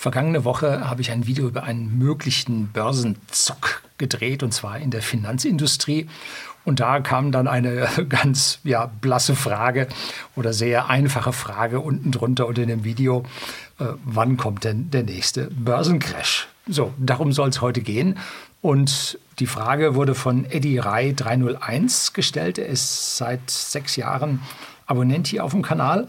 Vergangene 0.00 0.44
Woche 0.44 0.88
habe 0.88 1.00
ich 1.00 1.10
ein 1.10 1.26
Video 1.26 1.48
über 1.48 1.64
einen 1.64 1.98
möglichen 1.98 2.68
Börsenzock 2.68 3.82
gedreht, 3.98 4.44
und 4.44 4.54
zwar 4.54 4.78
in 4.78 4.92
der 4.92 5.02
Finanzindustrie. 5.02 6.08
Und 6.64 6.78
da 6.78 7.00
kam 7.00 7.32
dann 7.32 7.48
eine 7.48 7.88
ganz 8.08 8.60
ja, 8.62 8.86
blasse 8.86 9.34
Frage 9.34 9.88
oder 10.36 10.52
sehr 10.52 10.88
einfache 10.88 11.32
Frage 11.32 11.80
unten 11.80 12.12
drunter 12.12 12.46
unter 12.46 12.64
dem 12.64 12.84
Video. 12.84 13.24
Äh, 13.80 13.86
wann 14.04 14.36
kommt 14.36 14.62
denn 14.62 14.88
der 14.92 15.02
nächste 15.02 15.50
Börsencrash? 15.50 16.46
So, 16.68 16.94
darum 16.98 17.32
soll 17.32 17.48
es 17.48 17.60
heute 17.60 17.80
gehen. 17.80 18.18
Und 18.60 19.18
die 19.40 19.48
Frage 19.48 19.96
wurde 19.96 20.14
von 20.14 20.44
Eddie 20.44 20.78
Rai 20.78 21.12
301 21.12 22.12
gestellt. 22.12 22.58
Er 22.58 22.66
ist 22.66 23.16
seit 23.16 23.50
sechs 23.50 23.96
Jahren 23.96 24.42
Abonnent 24.86 25.26
hier 25.26 25.44
auf 25.44 25.50
dem 25.50 25.62
Kanal. 25.62 26.06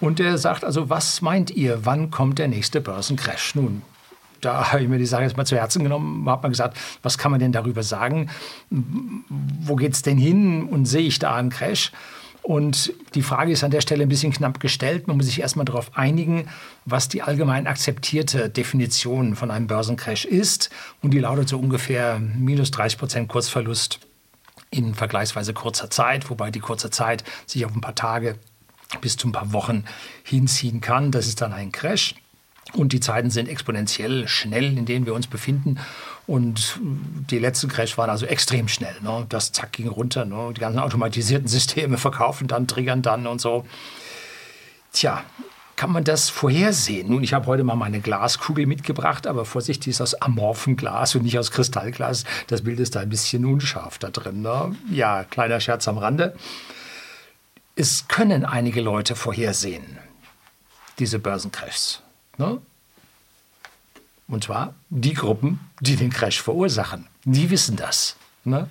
Und 0.00 0.20
er 0.20 0.38
sagt 0.38 0.64
also, 0.64 0.90
was 0.90 1.22
meint 1.22 1.50
ihr, 1.50 1.84
wann 1.84 2.10
kommt 2.10 2.38
der 2.38 2.48
nächste 2.48 2.80
Börsencrash? 2.80 3.54
Nun, 3.54 3.82
da 4.40 4.72
habe 4.72 4.82
ich 4.82 4.88
mir 4.88 4.98
die 4.98 5.06
Sache 5.06 5.22
jetzt 5.22 5.36
mal 5.36 5.46
zu 5.46 5.56
Herzen 5.56 5.82
genommen, 5.82 6.28
habe 6.28 6.42
mal 6.42 6.48
gesagt, 6.48 6.76
was 7.02 7.18
kann 7.18 7.30
man 7.30 7.40
denn 7.40 7.52
darüber 7.52 7.82
sagen? 7.82 8.30
Wo 8.70 9.76
geht 9.76 9.94
es 9.94 10.02
denn 10.02 10.18
hin 10.18 10.64
und 10.64 10.86
sehe 10.86 11.06
ich 11.06 11.18
da 11.18 11.34
einen 11.34 11.50
Crash? 11.50 11.92
Und 12.42 12.92
die 13.14 13.22
Frage 13.22 13.52
ist 13.52 13.64
an 13.64 13.70
der 13.70 13.80
Stelle 13.80 14.02
ein 14.02 14.10
bisschen 14.10 14.30
knapp 14.30 14.60
gestellt. 14.60 15.08
Man 15.08 15.16
muss 15.16 15.24
sich 15.24 15.40
erstmal 15.40 15.64
darauf 15.64 15.96
einigen, 15.96 16.46
was 16.84 17.08
die 17.08 17.22
allgemein 17.22 17.66
akzeptierte 17.66 18.50
Definition 18.50 19.34
von 19.34 19.50
einem 19.50 19.66
Börsencrash 19.66 20.26
ist. 20.26 20.68
Und 21.00 21.12
die 21.12 21.20
lautet 21.20 21.48
so 21.48 21.58
ungefähr 21.58 22.18
minus 22.18 22.70
30 22.70 22.98
Prozent 22.98 23.28
Kursverlust 23.28 23.98
in 24.68 24.94
vergleichsweise 24.94 25.54
kurzer 25.54 25.88
Zeit, 25.88 26.28
wobei 26.28 26.50
die 26.50 26.60
kurze 26.60 26.90
Zeit 26.90 27.24
sich 27.46 27.64
auf 27.64 27.74
ein 27.74 27.80
paar 27.80 27.94
Tage 27.94 28.36
bis 29.00 29.16
zu 29.16 29.28
ein 29.28 29.32
paar 29.32 29.52
Wochen 29.52 29.84
hinziehen 30.22 30.80
kann. 30.80 31.10
Das 31.10 31.26
ist 31.26 31.40
dann 31.40 31.52
ein 31.52 31.72
Crash. 31.72 32.14
Und 32.72 32.92
die 32.92 33.00
Zeiten 33.00 33.30
sind 33.30 33.48
exponentiell 33.48 34.26
schnell, 34.26 34.76
in 34.76 34.86
denen 34.86 35.06
wir 35.06 35.14
uns 35.14 35.26
befinden. 35.26 35.78
Und 36.26 36.80
die 36.82 37.38
letzten 37.38 37.68
Crash 37.68 37.96
waren 37.98 38.10
also 38.10 38.26
extrem 38.26 38.68
schnell. 38.68 38.96
Ne? 39.02 39.26
Das 39.28 39.52
zack 39.52 39.72
ging 39.72 39.88
runter. 39.88 40.24
Ne? 40.24 40.52
Die 40.56 40.60
ganzen 40.60 40.78
automatisierten 40.78 41.46
Systeme 41.46 41.98
verkaufen 41.98 42.48
dann, 42.48 42.66
triggern 42.66 43.02
dann 43.02 43.26
und 43.26 43.40
so. 43.40 43.66
Tja, 44.92 45.22
kann 45.76 45.92
man 45.92 46.04
das 46.04 46.30
vorhersehen? 46.30 47.08
Nun, 47.08 47.22
ich 47.22 47.34
habe 47.34 47.46
heute 47.46 47.64
mal 47.64 47.74
meine 47.74 48.00
Glaskugel 48.00 48.66
mitgebracht, 48.66 49.26
aber 49.26 49.44
Vorsicht, 49.44 49.84
die 49.84 49.90
ist 49.90 50.00
aus 50.00 50.14
amorphem 50.14 50.76
Glas 50.76 51.14
und 51.14 51.22
nicht 51.22 51.38
aus 51.38 51.50
Kristallglas. 51.50 52.24
Das 52.46 52.62
Bild 52.62 52.80
ist 52.80 52.94
da 52.94 53.00
ein 53.00 53.08
bisschen 53.08 53.44
unscharf 53.44 53.98
da 53.98 54.10
drin. 54.10 54.42
Ne? 54.42 54.74
Ja, 54.90 55.24
kleiner 55.24 55.60
Scherz 55.60 55.86
am 55.88 55.98
Rande. 55.98 56.34
Es 57.76 58.06
können 58.06 58.44
einige 58.44 58.80
Leute 58.80 59.16
vorhersehen, 59.16 59.98
diese 61.00 61.18
Börsencrashs. 61.18 62.02
Ne? 62.38 62.60
Und 64.28 64.44
zwar 64.44 64.74
die 64.90 65.14
Gruppen, 65.14 65.58
die 65.80 65.96
den 65.96 66.10
Crash 66.10 66.40
verursachen. 66.40 67.08
Die 67.24 67.50
wissen 67.50 67.76
das. 67.76 68.16
Ne? 68.44 68.68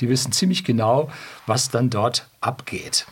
Die 0.00 0.08
wissen 0.08 0.32
ziemlich 0.32 0.64
genau, 0.64 1.10
was 1.46 1.70
dann 1.70 1.90
dort 1.90 2.28
abgeht. 2.40 3.06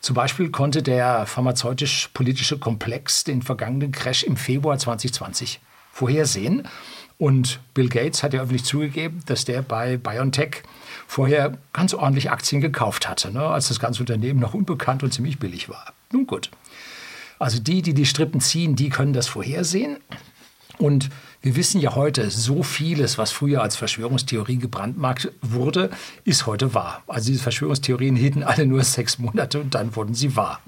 Zum 0.00 0.14
Beispiel 0.14 0.50
konnte 0.50 0.82
der 0.82 1.26
pharmazeutisch-politische 1.26 2.58
Komplex 2.58 3.22
den 3.22 3.40
vergangenen 3.40 3.92
Crash 3.92 4.24
im 4.24 4.36
Februar 4.36 4.78
2020 4.78 5.60
vorhersehen. 5.92 6.66
Und 7.22 7.60
Bill 7.72 7.88
Gates 7.88 8.24
hat 8.24 8.34
ja 8.34 8.40
öffentlich 8.40 8.64
zugegeben, 8.64 9.20
dass 9.26 9.44
der 9.44 9.62
bei 9.62 9.96
BioNTech 9.96 10.64
vorher 11.06 11.56
ganz 11.72 11.94
ordentlich 11.94 12.32
Aktien 12.32 12.60
gekauft 12.60 13.08
hatte, 13.08 13.30
ne, 13.30 13.44
als 13.44 13.68
das 13.68 13.78
ganze 13.78 14.02
Unternehmen 14.02 14.40
noch 14.40 14.54
unbekannt 14.54 15.04
und 15.04 15.14
ziemlich 15.14 15.38
billig 15.38 15.68
war. 15.68 15.92
Nun 16.10 16.26
gut. 16.26 16.50
Also 17.38 17.60
die, 17.60 17.80
die 17.80 17.94
die 17.94 18.06
Strippen 18.06 18.40
ziehen, 18.40 18.74
die 18.74 18.88
können 18.88 19.12
das 19.12 19.28
vorhersehen. 19.28 19.98
Und 20.78 21.10
wir 21.42 21.56
wissen 21.56 21.80
ja 21.80 21.96
heute, 21.96 22.30
so 22.30 22.62
vieles, 22.62 23.18
was 23.18 23.32
früher 23.32 23.62
als 23.62 23.74
Verschwörungstheorie 23.74 24.58
gebrandmarkt 24.58 25.32
wurde, 25.40 25.90
ist 26.24 26.46
heute 26.46 26.72
wahr. 26.72 27.02
Also 27.08 27.32
diese 27.32 27.42
Verschwörungstheorien 27.42 28.14
hielten 28.14 28.44
alle 28.44 28.64
nur 28.64 28.84
sechs 28.84 29.18
Monate 29.18 29.60
und 29.60 29.74
dann 29.74 29.96
wurden 29.96 30.14
sie 30.14 30.36
wahr. 30.36 30.60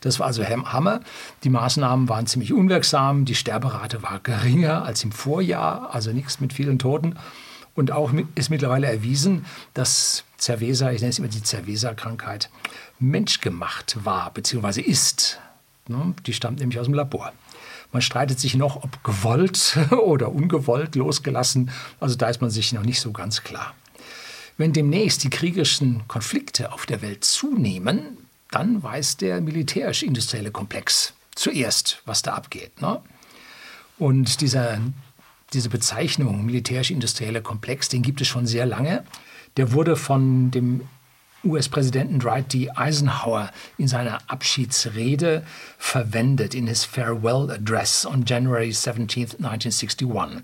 Das 0.00 0.20
war 0.20 0.28
also 0.28 0.44
Hammer. 0.44 1.00
Die 1.42 1.50
Maßnahmen 1.50 2.08
waren 2.08 2.28
ziemlich 2.28 2.52
unwirksam, 2.52 3.24
die 3.24 3.34
Sterberate 3.34 4.04
war 4.04 4.20
geringer 4.20 4.84
als 4.84 5.02
im 5.02 5.10
Vorjahr, 5.10 5.92
also 5.92 6.12
nichts 6.12 6.40
mit 6.40 6.52
vielen 6.52 6.78
Toten. 6.78 7.16
Und 7.74 7.90
auch 7.90 8.12
ist 8.36 8.50
mittlerweile 8.50 8.86
erwiesen, 8.86 9.44
dass 9.74 10.24
Cerveza, 10.38 10.92
ich 10.92 11.00
nenne 11.00 11.10
es 11.10 11.18
immer 11.18 11.28
die 11.28 11.42
Cerveza-Krankheit, 11.42 12.50
menschgemacht 13.00 14.04
war 14.04 14.32
bzw. 14.32 14.80
ist. 14.80 15.40
Ne, 15.88 16.14
die 16.24 16.32
stammt 16.32 16.60
nämlich 16.60 16.78
aus 16.78 16.86
dem 16.86 16.94
Labor. 16.94 17.32
Man 17.92 18.02
streitet 18.02 18.38
sich 18.38 18.54
noch, 18.54 18.82
ob 18.82 19.02
gewollt 19.04 19.76
oder 19.90 20.32
ungewollt 20.32 20.94
losgelassen. 20.94 21.70
Also 21.98 22.16
da 22.16 22.28
ist 22.28 22.40
man 22.40 22.50
sich 22.50 22.72
noch 22.72 22.84
nicht 22.84 23.00
so 23.00 23.12
ganz 23.12 23.42
klar. 23.42 23.74
Wenn 24.56 24.72
demnächst 24.72 25.24
die 25.24 25.30
kriegerischen 25.30 26.06
Konflikte 26.06 26.72
auf 26.72 26.86
der 26.86 27.02
Welt 27.02 27.24
zunehmen, 27.24 28.18
dann 28.50 28.82
weiß 28.82 29.16
der 29.16 29.40
militärisch-industrielle 29.40 30.50
Komplex 30.50 31.14
zuerst, 31.34 32.02
was 32.04 32.22
da 32.22 32.34
abgeht. 32.34 32.80
Ne? 32.82 33.00
Und 33.98 34.40
dieser 34.40 34.80
diese 35.52 35.68
Bezeichnung 35.68 36.44
militärisch-industrielle 36.44 37.42
Komplex, 37.42 37.88
den 37.88 38.02
gibt 38.02 38.20
es 38.20 38.28
schon 38.28 38.46
sehr 38.46 38.66
lange. 38.66 39.04
Der 39.56 39.72
wurde 39.72 39.96
von 39.96 40.50
dem 40.50 40.82
US-Präsidenten 41.44 42.18
Dwight 42.18 42.52
D. 42.52 42.70
Eisenhower 42.70 43.50
in 43.78 43.88
seiner 43.88 44.18
Abschiedsrede 44.26 45.42
verwendet, 45.78 46.54
in 46.54 46.66
his 46.66 46.84
Farewell 46.84 47.50
Address 47.50 48.04
on 48.06 48.24
January 48.26 48.72
17, 48.72 49.22
1961. 49.42 50.42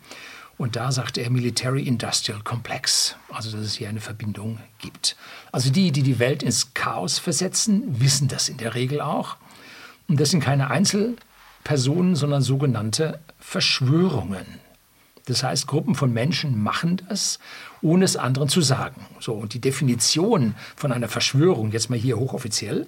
Und 0.59 0.75
da 0.77 0.91
sagte 0.91 1.21
er 1.21 1.31
Military 1.31 1.83
Industrial 1.83 2.41
Complex, 2.43 3.15
also 3.31 3.51
dass 3.51 3.61
es 3.61 3.75
hier 3.75 3.91
eine 3.91 4.01
Verbindung 4.01 4.59
gibt. 4.79 5.17
Also 5.53 5.71
die, 5.71 5.93
die 5.93 6.03
die 6.03 6.19
Welt 6.19 6.43
ins 6.43 6.73
Chaos 6.73 7.19
versetzen, 7.19 8.01
wissen 8.01 8.29
das 8.29 8.49
in 8.49 8.57
der 8.57 8.75
Regel 8.75 9.03
auch. 9.03 9.37
Und 10.09 10.19
das 10.19 10.31
sind 10.31 10.41
keine 10.41 10.71
Einzelpersonen, 10.71 12.17
sondern 12.17 12.41
sogenannte 12.41 13.21
Verschwörungen. 13.39 14.47
Das 15.27 15.43
heißt, 15.43 15.67
Gruppen 15.67 15.95
von 15.95 16.13
Menschen 16.13 16.63
machen 16.63 17.03
das, 17.09 17.39
ohne 17.83 18.05
es 18.05 18.17
anderen 18.17 18.49
zu 18.49 18.61
sagen. 18.61 19.05
So, 19.21 19.35
und 19.35 19.55
die 19.55 19.61
Definition 19.61 20.55
von 20.77 20.93
einer 20.93 21.09
Verschwörung, 21.09 21.73
jetzt 21.73 21.91
mal 21.91 21.99
hier 21.99 22.17
hochoffiziell, 22.17 22.87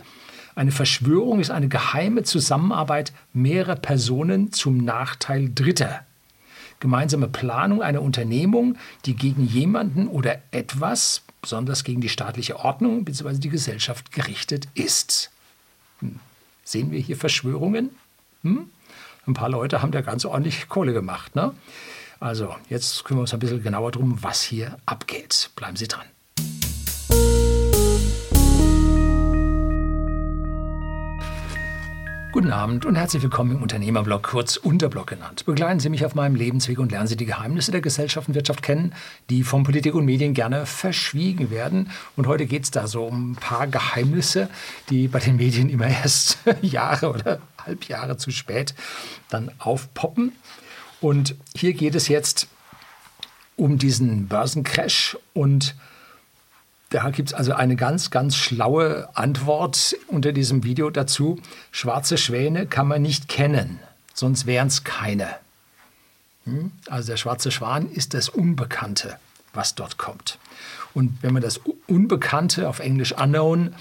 eine 0.54 0.72
Verschwörung 0.72 1.38
ist 1.40 1.50
eine 1.50 1.68
geheime 1.68 2.24
Zusammenarbeit 2.24 3.12
mehrerer 3.32 3.76
Personen 3.76 4.52
zum 4.52 4.78
Nachteil 4.78 5.50
Dritter. 5.54 6.04
Gemeinsame 6.80 7.28
Planung 7.28 7.82
einer 7.82 8.02
Unternehmung, 8.02 8.76
die 9.04 9.14
gegen 9.14 9.46
jemanden 9.46 10.06
oder 10.08 10.38
etwas, 10.52 11.22
besonders 11.42 11.84
gegen 11.84 12.00
die 12.00 12.08
staatliche 12.08 12.58
Ordnung 12.58 13.04
bzw. 13.04 13.38
die 13.38 13.48
Gesellschaft 13.48 14.12
gerichtet 14.12 14.68
ist. 14.74 15.30
Hm. 16.00 16.20
Sehen 16.64 16.90
wir 16.92 17.00
hier 17.00 17.16
Verschwörungen? 17.16 17.90
Hm? 18.42 18.68
Ein 19.26 19.34
paar 19.34 19.48
Leute 19.48 19.82
haben 19.82 19.92
da 19.92 20.00
ganz 20.00 20.24
ordentlich 20.24 20.68
Kohle 20.68 20.92
gemacht. 20.92 21.34
Ne? 21.34 21.52
Also, 22.20 22.52
jetzt 22.68 23.04
kümmern 23.04 23.18
wir 23.18 23.22
uns 23.22 23.34
ein 23.34 23.38
bisschen 23.38 23.62
genauer 23.62 23.92
darum, 23.92 24.20
was 24.22 24.42
hier 24.42 24.76
abgeht. 24.86 25.50
Bleiben 25.54 25.76
Sie 25.76 25.86
dran. 25.86 26.04
Guten 32.32 32.52
Abend 32.52 32.84
und 32.84 32.96
herzlich 32.96 33.22
willkommen 33.22 33.52
im 33.52 33.62
Unternehmerblog, 33.62 34.22
kurz 34.22 34.56
Unterblog 34.56 35.06
genannt. 35.06 35.44
Begleiten 35.44 35.80
Sie 35.80 35.88
mich 35.88 36.04
auf 36.04 36.14
meinem 36.14 36.34
Lebensweg 36.34 36.78
und 36.78 36.90
lernen 36.90 37.06
Sie 37.06 37.16
die 37.16 37.24
Geheimnisse 37.24 37.70
der 37.70 37.80
Gesellschaft 37.80 38.28
und 38.28 38.34
Wirtschaft 38.34 38.62
kennen, 38.62 38.94
die 39.30 39.44
von 39.44 39.62
Politik 39.62 39.94
und 39.94 40.04
Medien 40.04 40.34
gerne 40.34 40.66
verschwiegen 40.66 41.50
werden. 41.50 41.90
Und 42.16 42.26
heute 42.26 42.46
geht 42.46 42.64
es 42.64 42.70
da 42.70 42.86
so 42.88 43.04
um 43.04 43.32
ein 43.32 43.36
paar 43.36 43.68
Geheimnisse, 43.68 44.50
die 44.90 45.08
bei 45.08 45.20
den 45.20 45.36
Medien 45.36 45.68
immer 45.68 45.86
erst 46.02 46.38
Jahre 46.62 47.10
oder 47.10 47.38
Halbjahre 47.64 48.16
zu 48.16 48.32
spät 48.32 48.74
dann 49.30 49.52
aufpoppen. 49.58 50.32
Und 51.00 51.34
hier 51.54 51.74
geht 51.74 51.94
es 51.94 52.08
jetzt 52.08 52.48
um 53.56 53.78
diesen 53.78 54.28
Börsencrash 54.28 55.16
und 55.34 55.74
da 56.90 57.10
gibt 57.10 57.30
es 57.30 57.34
also 57.34 57.52
eine 57.52 57.76
ganz, 57.76 58.10
ganz 58.10 58.34
schlaue 58.34 59.14
Antwort 59.14 59.94
unter 60.06 60.32
diesem 60.32 60.64
Video 60.64 60.88
dazu. 60.88 61.38
Schwarze 61.70 62.16
Schwäne 62.16 62.66
kann 62.66 62.88
man 62.88 63.02
nicht 63.02 63.28
kennen, 63.28 63.78
sonst 64.14 64.46
wären 64.46 64.68
es 64.68 64.84
keine. 64.84 65.28
Hm? 66.44 66.72
Also 66.88 67.08
der 67.12 67.18
schwarze 67.18 67.50
Schwan 67.50 67.90
ist 67.90 68.14
das 68.14 68.30
Unbekannte, 68.30 69.18
was 69.52 69.74
dort 69.74 69.98
kommt. 69.98 70.38
Und 70.94 71.18
wenn 71.22 71.34
man 71.34 71.42
das 71.42 71.60
Unbekannte 71.86 72.68
auf 72.68 72.78
Englisch 72.78 73.12
unknown 73.12 73.74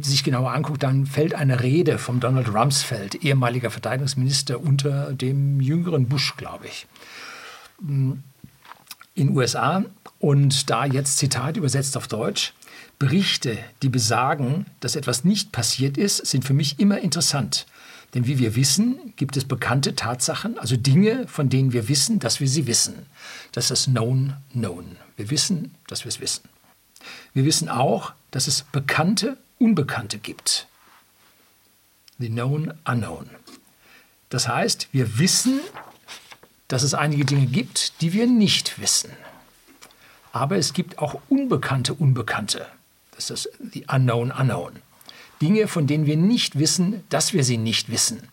sich 0.00 0.24
genauer 0.24 0.52
anguckt, 0.52 0.82
dann 0.82 1.06
fällt 1.06 1.34
eine 1.34 1.62
Rede 1.62 1.98
vom 1.98 2.20
Donald 2.20 2.52
Rumsfeld, 2.52 3.16
ehemaliger 3.16 3.70
Verteidigungsminister 3.70 4.60
unter 4.60 5.12
dem 5.12 5.60
jüngeren 5.60 6.08
Bush, 6.08 6.36
glaube 6.36 6.66
ich, 6.66 6.86
in 7.80 8.22
den 9.16 9.36
USA. 9.36 9.84
Und 10.18 10.70
da 10.70 10.84
jetzt 10.84 11.18
Zitat 11.18 11.56
übersetzt 11.56 11.96
auf 11.96 12.08
Deutsch. 12.08 12.52
Berichte, 12.98 13.58
die 13.82 13.88
besagen, 13.88 14.66
dass 14.80 14.94
etwas 14.94 15.24
nicht 15.24 15.52
passiert 15.52 15.96
ist, 15.96 16.26
sind 16.26 16.44
für 16.44 16.52
mich 16.52 16.78
immer 16.78 16.98
interessant. 16.98 17.66
Denn 18.14 18.26
wie 18.26 18.38
wir 18.38 18.56
wissen, 18.56 19.14
gibt 19.16 19.36
es 19.36 19.44
bekannte 19.44 19.94
Tatsachen, 19.94 20.58
also 20.58 20.76
Dinge, 20.76 21.26
von 21.26 21.48
denen 21.48 21.72
wir 21.72 21.88
wissen, 21.88 22.18
dass 22.18 22.40
wir 22.40 22.48
sie 22.48 22.66
wissen. 22.66 23.06
Das 23.52 23.64
ist 23.64 23.70
das 23.70 23.84
Known 23.86 24.34
Known. 24.52 24.96
Wir 25.16 25.30
wissen, 25.30 25.74
dass 25.86 26.04
wir 26.04 26.10
es 26.10 26.20
wissen. 26.20 26.42
Wir 27.32 27.44
wissen 27.44 27.68
auch, 27.68 28.12
dass 28.30 28.48
es 28.48 28.64
bekannte 28.72 29.38
Unbekannte 29.60 30.18
gibt. 30.18 30.66
The 32.18 32.30
Known 32.30 32.72
Unknown. 32.86 33.28
Das 34.30 34.48
heißt, 34.48 34.88
wir 34.92 35.18
wissen, 35.18 35.60
dass 36.68 36.82
es 36.82 36.94
einige 36.94 37.26
Dinge 37.26 37.44
gibt, 37.44 38.00
die 38.00 38.14
wir 38.14 38.26
nicht 38.26 38.80
wissen. 38.80 39.10
Aber 40.32 40.56
es 40.56 40.72
gibt 40.72 40.98
auch 40.98 41.20
unbekannte 41.28 41.92
Unbekannte. 41.92 42.66
Das 43.14 43.28
ist 43.28 43.50
The 43.72 43.84
Unknown 43.92 44.32
Unknown. 44.32 44.76
Dinge, 45.42 45.68
von 45.68 45.86
denen 45.86 46.06
wir 46.06 46.16
nicht 46.16 46.58
wissen, 46.58 47.04
dass 47.10 47.34
wir 47.34 47.44
sie 47.44 47.58
nicht 47.58 47.90
wissen. 47.90 48.28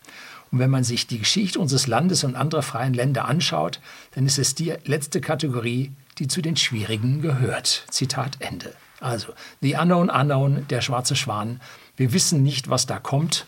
Und 0.53 0.59
wenn 0.59 0.69
man 0.69 0.85
sich 0.85 1.07
die 1.07 1.19
Geschichte 1.19 1.59
unseres 1.59 1.87
Landes 1.87 2.23
und 2.23 2.37
anderer 2.37 2.63
freien 2.63 2.93
Länder 2.93 3.25
anschaut, 3.25 3.81
dann 4.11 4.25
ist 4.25 4.37
es 4.37 4.55
die 4.55 4.73
letzte 4.85 5.19
Kategorie, 5.19 5.91
die 6.19 6.29
zu 6.29 6.41
den 6.41 6.55
schwierigen 6.55 7.21
gehört. 7.21 7.83
Zitat 7.91 8.37
Ende. 8.39 8.73
Also, 8.99 9.33
The 9.61 9.75
Unknown 9.75 10.09
Unknown, 10.09 10.67
der 10.69 10.81
schwarze 10.81 11.15
Schwan. 11.15 11.61
Wir 11.95 12.13
wissen 12.13 12.43
nicht, 12.43 12.69
was 12.69 12.85
da 12.85 12.99
kommt. 12.99 13.45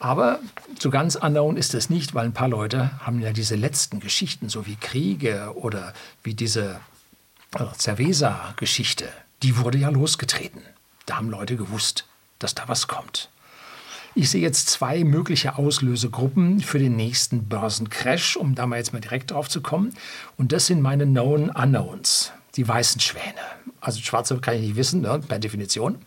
Aber 0.00 0.38
so 0.78 0.90
ganz 0.90 1.16
unknown 1.16 1.56
ist 1.56 1.74
es 1.74 1.90
nicht, 1.90 2.14
weil 2.14 2.26
ein 2.26 2.32
paar 2.32 2.48
Leute 2.48 2.90
haben 3.00 3.20
ja 3.20 3.32
diese 3.32 3.56
letzten 3.56 4.00
Geschichten, 4.00 4.48
so 4.48 4.66
wie 4.66 4.76
Kriege 4.76 5.52
oder 5.56 5.92
wie 6.22 6.34
diese 6.34 6.80
äh, 7.56 7.64
Cerveza-Geschichte, 7.76 9.08
die 9.42 9.56
wurde 9.58 9.78
ja 9.78 9.88
losgetreten. 9.88 10.62
Da 11.06 11.16
haben 11.16 11.30
Leute 11.30 11.56
gewusst, 11.56 12.06
dass 12.38 12.54
da 12.54 12.64
was 12.68 12.86
kommt. 12.86 13.28
Ich 14.14 14.30
sehe 14.30 14.40
jetzt 14.40 14.68
zwei 14.68 15.04
mögliche 15.04 15.58
Auslösegruppen 15.58 16.60
für 16.60 16.78
den 16.78 16.96
nächsten 16.96 17.48
Börsencrash, 17.48 18.36
um 18.36 18.54
da 18.54 18.66
mal 18.66 18.76
jetzt 18.76 18.92
mal 18.92 19.00
direkt 19.00 19.30
drauf 19.30 19.48
zu 19.48 19.60
kommen. 19.60 19.94
Und 20.36 20.52
das 20.52 20.66
sind 20.66 20.80
meine 20.80 21.06
Known 21.06 21.50
Unknowns, 21.50 22.32
die 22.56 22.66
weißen 22.66 23.00
Schwäne. 23.00 23.40
Also 23.80 24.00
schwarze 24.00 24.38
kann 24.38 24.54
ich 24.56 24.62
nicht 24.62 24.76
wissen, 24.76 25.02
ne, 25.02 25.20
per 25.20 25.38
Definition. 25.38 25.98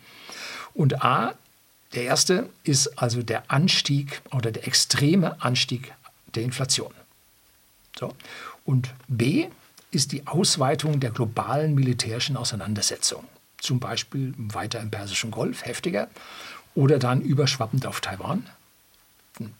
Und 0.74 1.04
A, 1.04 1.34
der 1.94 2.04
erste 2.04 2.50
ist 2.64 3.00
also 3.00 3.22
der 3.22 3.52
Anstieg 3.52 4.22
oder 4.32 4.52
der 4.52 4.68
extreme 4.68 5.42
Anstieg 5.42 5.94
der 6.36 6.44
Inflation. 6.44 6.94
So. 8.00 8.16
Und 8.66 8.94
B 9.08 9.48
ist 9.92 10.14
die 10.14 10.26
Ausweitung 10.28 11.00
der 11.00 11.12
globalen 11.12 11.76
militärischen 11.76 12.38
Auseinandersetzung 12.38 13.26
zum 13.62 13.80
Beispiel 13.80 14.34
weiter 14.38 14.80
im 14.80 14.92
Persischen 14.92 15.32
Golf, 15.32 15.66
heftiger, 15.66 16.10
oder 16.76 17.00
dann 17.00 17.22
überschwappend 17.22 17.86
auf 17.86 18.02
Taiwan. 18.02 18.46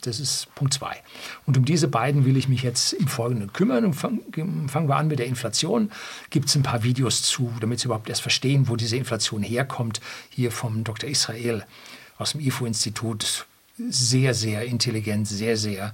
Das 0.02 0.20
ist 0.20 0.54
Punkt 0.56 0.74
2. 0.74 0.96
Und 1.46 1.58
um 1.58 1.66
diese 1.66 1.88
beiden 1.88 2.26
will 2.26 2.38
ich 2.38 2.48
mich 2.50 2.62
jetzt 2.62 2.94
im 2.94 3.08
Folgenden 3.08 3.54
kümmern. 3.54 3.86
Und 3.86 3.94
fangen 3.94 4.88
wir 4.88 4.96
an 4.96 5.08
mit 5.08 5.20
der 5.20 5.28
Inflation. 5.28 5.92
Gibt 6.30 6.50
es 6.50 6.56
ein 6.56 6.64
paar 6.64 6.84
Videos 6.84 7.24
zu, 7.24 7.52
damit 7.60 7.80
Sie 7.80 7.86
überhaupt 7.86 8.10
erst 8.10 8.22
verstehen, 8.22 8.68
wo 8.68 8.76
diese 8.76 8.98
Inflation 8.98 9.44
herkommt. 9.44 10.02
Hier 10.30 10.52
vom 10.52 10.84
Dr. 10.84 11.10
Israel 11.10 11.66
aus 12.18 12.34
dem 12.34 12.42
IFO-Institut. 12.42 13.46
Sehr, 13.90 14.34
sehr 14.34 14.66
intelligent, 14.66 15.28
sehr, 15.28 15.58
sehr 15.58 15.94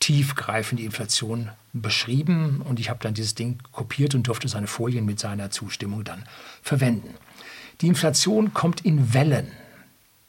tiefgreifend 0.00 0.80
die 0.80 0.86
Inflation 0.86 1.50
beschrieben. 1.72 2.62
Und 2.62 2.80
ich 2.80 2.88
habe 2.88 3.00
dann 3.02 3.14
dieses 3.14 3.34
Ding 3.34 3.58
kopiert 3.72 4.14
und 4.14 4.26
durfte 4.26 4.48
seine 4.48 4.66
Folien 4.66 5.04
mit 5.04 5.20
seiner 5.20 5.50
Zustimmung 5.50 6.02
dann 6.02 6.24
verwenden. 6.62 7.14
Die 7.80 7.88
Inflation 7.88 8.54
kommt 8.54 8.84
in 8.84 9.12
Wellen. 9.14 9.52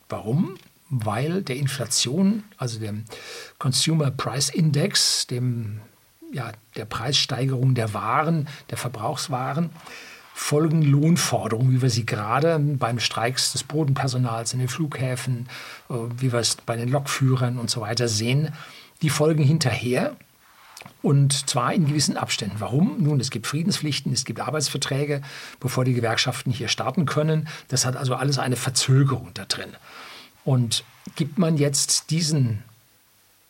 Warum? 0.09 0.57
Weil 0.89 1.43
der 1.43 1.57
Inflation, 1.57 2.43
also 2.57 2.79
dem 2.79 3.05
Consumer 3.59 4.11
Price 4.11 4.49
Index, 4.49 5.27
dem, 5.27 5.81
ja, 6.31 6.51
der 6.75 6.85
Preissteigerung 6.85 7.75
der 7.75 7.93
Waren, 7.93 8.47
der 8.69 8.77
Verbrauchswaren, 8.77 9.69
folgen 10.33 10.81
Lohnforderungen, 10.81 11.73
wie 11.73 11.81
wir 11.81 11.89
sie 11.89 12.05
gerade 12.05 12.57
beim 12.59 12.99
Streiks 12.99 13.51
des 13.51 13.63
Bodenpersonals 13.63 14.53
in 14.53 14.59
den 14.59 14.69
Flughäfen, 14.69 15.47
äh, 15.89 15.93
wie 16.17 16.31
wir 16.31 16.39
es 16.39 16.55
bei 16.55 16.77
den 16.77 16.89
Lokführern 16.89 17.57
und 17.57 17.69
so 17.69 17.81
weiter 17.81 18.07
sehen. 18.07 18.53
Die 19.01 19.09
folgen 19.09 19.43
hinterher 19.43 20.15
und 21.01 21.49
zwar 21.49 21.73
in 21.73 21.87
gewissen 21.87 22.17
Abständen. 22.17 22.55
Warum? 22.59 23.03
Nun, 23.03 23.19
es 23.19 23.31
gibt 23.31 23.47
Friedenspflichten, 23.47 24.13
es 24.13 24.25
gibt 24.25 24.39
Arbeitsverträge, 24.39 25.21
bevor 25.59 25.85
die 25.85 25.93
Gewerkschaften 25.93 26.51
hier 26.51 26.67
starten 26.67 27.05
können. 27.05 27.47
Das 27.67 27.85
hat 27.85 27.97
also 27.97 28.15
alles 28.15 28.39
eine 28.39 28.55
Verzögerung 28.55 29.31
da 29.33 29.45
drin. 29.45 29.71
Und 30.49 30.83
gibt 31.15 31.37
man 31.37 31.57
jetzt 31.57 32.09
diesen 32.09 32.63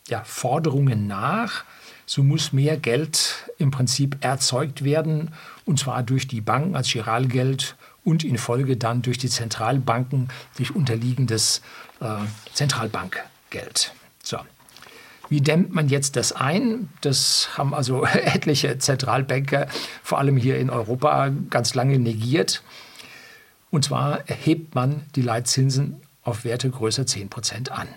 ja, 0.10 0.22
Forderungen 0.26 1.08
nach, 1.08 1.64
so 2.06 2.24
muss 2.24 2.52
mehr 2.52 2.76
Geld 2.76 3.50
im 3.58 3.72
Prinzip 3.72 4.18
erzeugt 4.20 4.84
werden, 4.84 5.34
und 5.64 5.80
zwar 5.80 6.04
durch 6.04 6.28
die 6.28 6.42
Banken 6.42 6.76
als 6.76 6.92
Giralgeld 6.92 7.78
und 8.04 8.26
in 8.26 8.38
Folge 8.38 8.76
dann 8.76 9.02
durch 9.02 9.18
die 9.18 9.30
Zentralbanken 9.30 10.28
durch 10.58 10.76
unterliegendes 10.76 11.62
äh, 12.02 12.18
Zentralbankgeld. 12.54 13.94
So. 14.22 14.40
Wie 15.30 15.40
dämmt 15.40 15.74
man 15.74 15.88
jetzt 15.88 16.18
das 16.18 16.34
ein? 16.34 16.90
Das 17.00 17.58
haben 17.58 17.74
also 17.74 18.04
etliche 18.14 18.78
Zentralbanker, 18.78 19.70
vor 20.04 20.18
allem 20.18 20.36
hier 20.36 20.58
in 20.58 20.70
Europa, 20.70 21.32
ganz 21.50 21.76
lange 21.76 21.98
negiert. 21.98 22.62
Und 23.72 23.86
zwar 23.86 24.20
hebt 24.26 24.76
man 24.76 25.04
die 25.16 25.22
Leitzinsen 25.22 26.02
auf 26.30 26.46
Werte 26.46 26.70
größer 26.70 27.06
10 27.06 27.30
Prozent 27.30 27.72
an. 27.72 27.88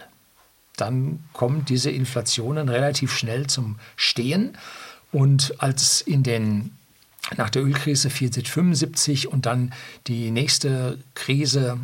Dann 0.77 1.23
kommen 1.33 1.65
diese 1.65 1.91
Inflationen 1.91 2.69
relativ 2.69 3.17
schnell 3.17 3.47
zum 3.47 3.79
Stehen. 3.97 4.57
Und 5.13 5.55
als 5.59 6.01
in 6.01 6.23
den 6.23 6.73
nach 7.37 7.51
der 7.51 7.63
Ölkrise 7.63 8.09
1975 8.09 9.29
und 9.29 9.47
dann 9.47 9.73
die 10.07 10.31
nächste 10.31 10.99
Krise, 11.15 11.79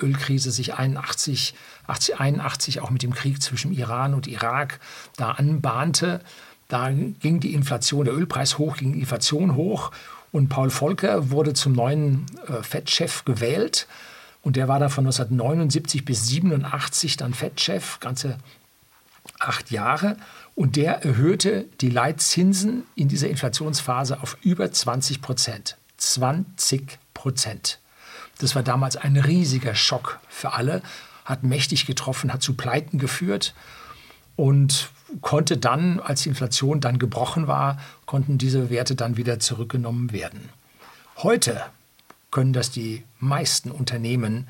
Ölkrise 0.00 0.50
sich 0.50 0.74
81, 0.74 1.54
80, 1.86 2.20
81 2.20 2.80
auch 2.80 2.90
mit 2.90 3.02
dem 3.02 3.14
Krieg 3.14 3.40
zwischen 3.42 3.72
Iran 3.72 4.14
und 4.14 4.26
Irak 4.26 4.80
da 5.16 5.32
anbahnte. 5.32 6.20
Da 6.68 6.90
ging 6.90 7.40
die 7.40 7.54
Inflation, 7.54 8.04
der 8.04 8.14
Ölpreis 8.14 8.58
hoch, 8.58 8.76
ging 8.76 8.92
die 8.92 9.00
Inflation 9.00 9.54
hoch 9.54 9.90
und 10.32 10.48
Paul 10.48 10.70
Volcker 10.70 11.30
wurde 11.30 11.54
zum 11.54 11.72
neuen 11.72 12.26
äh, 12.48 12.62
Fettchef 12.62 13.24
gewählt. 13.24 13.86
Und 14.44 14.56
der 14.56 14.68
war 14.68 14.78
dann 14.78 14.90
von 14.90 15.04
1979 15.04 16.04
bis 16.04 16.26
87 16.28 17.16
dann 17.16 17.32
Fettchef, 17.32 17.98
ganze 17.98 18.36
acht 19.40 19.70
Jahre. 19.70 20.16
Und 20.54 20.76
der 20.76 21.02
erhöhte 21.02 21.64
die 21.80 21.88
Leitzinsen 21.88 22.84
in 22.94 23.08
dieser 23.08 23.28
Inflationsphase 23.28 24.22
auf 24.22 24.36
über 24.42 24.70
20 24.70 25.22
Prozent. 25.22 25.78
20 25.96 26.98
Prozent. 27.14 27.80
Das 28.38 28.54
war 28.54 28.62
damals 28.62 28.96
ein 28.96 29.16
riesiger 29.16 29.74
Schock 29.74 30.20
für 30.28 30.52
alle, 30.52 30.82
hat 31.24 31.42
mächtig 31.42 31.86
getroffen, 31.86 32.32
hat 32.32 32.42
zu 32.42 32.54
Pleiten 32.54 32.98
geführt 32.98 33.54
und 34.36 34.90
konnte 35.22 35.56
dann, 35.56 36.00
als 36.00 36.22
die 36.22 36.28
Inflation 36.28 36.80
dann 36.80 36.98
gebrochen 36.98 37.46
war, 37.46 37.78
konnten 38.04 38.36
diese 38.36 38.68
Werte 38.68 38.94
dann 38.94 39.16
wieder 39.16 39.38
zurückgenommen 39.38 40.12
werden. 40.12 40.50
Heute 41.16 41.62
können 42.34 42.52
das 42.52 42.70
die 42.70 43.04
meisten 43.20 43.70
Unternehmen, 43.70 44.48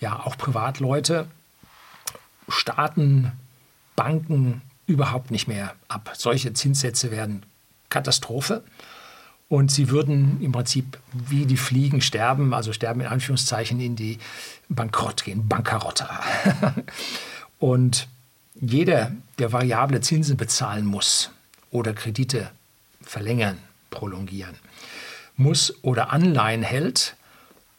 ja 0.00 0.20
auch 0.24 0.38
Privatleute, 0.38 1.26
Staaten, 2.48 3.32
Banken, 3.96 4.62
überhaupt 4.86 5.30
nicht 5.30 5.48
mehr 5.48 5.74
ab. 5.88 6.12
Solche 6.16 6.52
Zinssätze 6.52 7.10
wären 7.10 7.42
Katastrophe. 7.90 8.62
Und 9.48 9.70
sie 9.70 9.90
würden 9.90 10.40
im 10.40 10.52
Prinzip 10.52 10.98
wie 11.12 11.44
die 11.44 11.56
Fliegen 11.56 12.00
sterben, 12.00 12.54
also 12.54 12.72
sterben 12.72 13.00
in 13.00 13.06
Anführungszeichen 13.08 13.80
in 13.80 13.96
die 13.96 14.18
Bankrott 14.68 15.24
gehen, 15.24 15.48
Bankarotta. 15.48 16.20
Und 17.58 18.08
jeder, 18.54 19.12
der 19.38 19.52
variable 19.52 20.00
Zinsen 20.00 20.36
bezahlen 20.36 20.86
muss 20.86 21.30
oder 21.70 21.94
Kredite 21.94 22.50
verlängern, 23.02 23.58
prolongieren, 23.90 24.54
muss 25.36 25.74
oder 25.82 26.12
Anleihen 26.12 26.62
hält, 26.62 27.16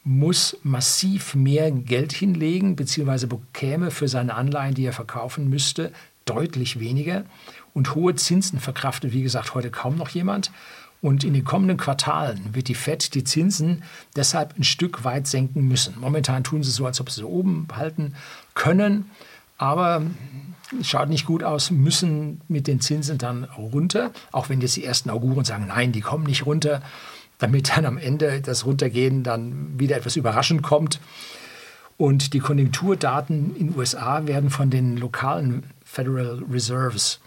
muss 0.06 0.56
massiv 0.62 1.34
mehr 1.34 1.72
Geld 1.72 2.14
hinlegen, 2.14 2.76
beziehungsweise 2.76 3.26
bekäme 3.26 3.90
für 3.90 4.08
seine 4.08 4.36
Anleihen, 4.36 4.76
die 4.76 4.86
er 4.86 4.94
verkaufen 4.94 5.50
müsste, 5.50 5.92
deutlich 6.26 6.80
weniger. 6.80 7.26
Und 7.74 7.96
hohe 7.96 8.16
Zinsen 8.16 8.60
verkraftet, 8.60 9.12
wie 9.12 9.24
gesagt, 9.24 9.56
heute 9.56 9.72
kaum 9.72 9.98
noch 9.98 10.10
jemand. 10.10 10.52
Und 11.02 11.24
in 11.24 11.34
den 11.34 11.44
kommenden 11.44 11.78
Quartalen 11.78 12.54
wird 12.54 12.68
die 12.68 12.76
FED 12.76 13.16
die 13.16 13.24
Zinsen 13.24 13.84
deshalb 14.16 14.58
ein 14.58 14.64
Stück 14.64 15.04
weit 15.04 15.28
senken 15.28 15.68
müssen. 15.68 15.96
Momentan 16.00 16.44
tun 16.44 16.64
sie 16.64 16.72
so, 16.72 16.86
als 16.86 17.02
ob 17.02 17.10
sie 17.10 17.22
so 17.22 17.28
oben 17.28 17.68
halten 17.76 18.14
können. 18.54 19.10
Aber 19.58 20.04
es 20.80 20.88
schaut 20.88 21.10
nicht 21.10 21.26
gut 21.26 21.44
aus, 21.44 21.72
müssen 21.72 22.42
mit 22.48 22.68
den 22.68 22.80
Zinsen 22.80 23.18
dann 23.18 23.46
runter. 23.46 24.12
Auch 24.32 24.50
wenn 24.50 24.62
jetzt 24.62 24.76
die 24.76 24.86
ersten 24.86 25.10
Auguren 25.10 25.46
sagen, 25.46 25.68
nein, 25.68 25.92
die 25.92 26.02
kommen 26.02 26.26
nicht 26.26 26.46
runter, 26.46 26.82
damit 27.38 27.76
dann 27.76 27.86
am 27.86 27.98
Ende 27.98 28.42
das 28.42 28.66
Runtergehen 28.66 29.24
dann 29.24 29.80
wieder 29.80 29.98
etwas 29.98 30.16
überraschend 30.16 30.64
kommt. 30.64 31.00
Und 31.98 32.34
die 32.34 32.40
Konjunkturdaten 32.40 33.56
in 33.56 33.68
den 33.68 33.78
USA 33.78 34.28
werden 34.28 34.50
von 34.50 34.70
den 34.70 34.98
lokalen 34.98 35.64
Federal 35.84 36.44
Reserves, 36.52 37.20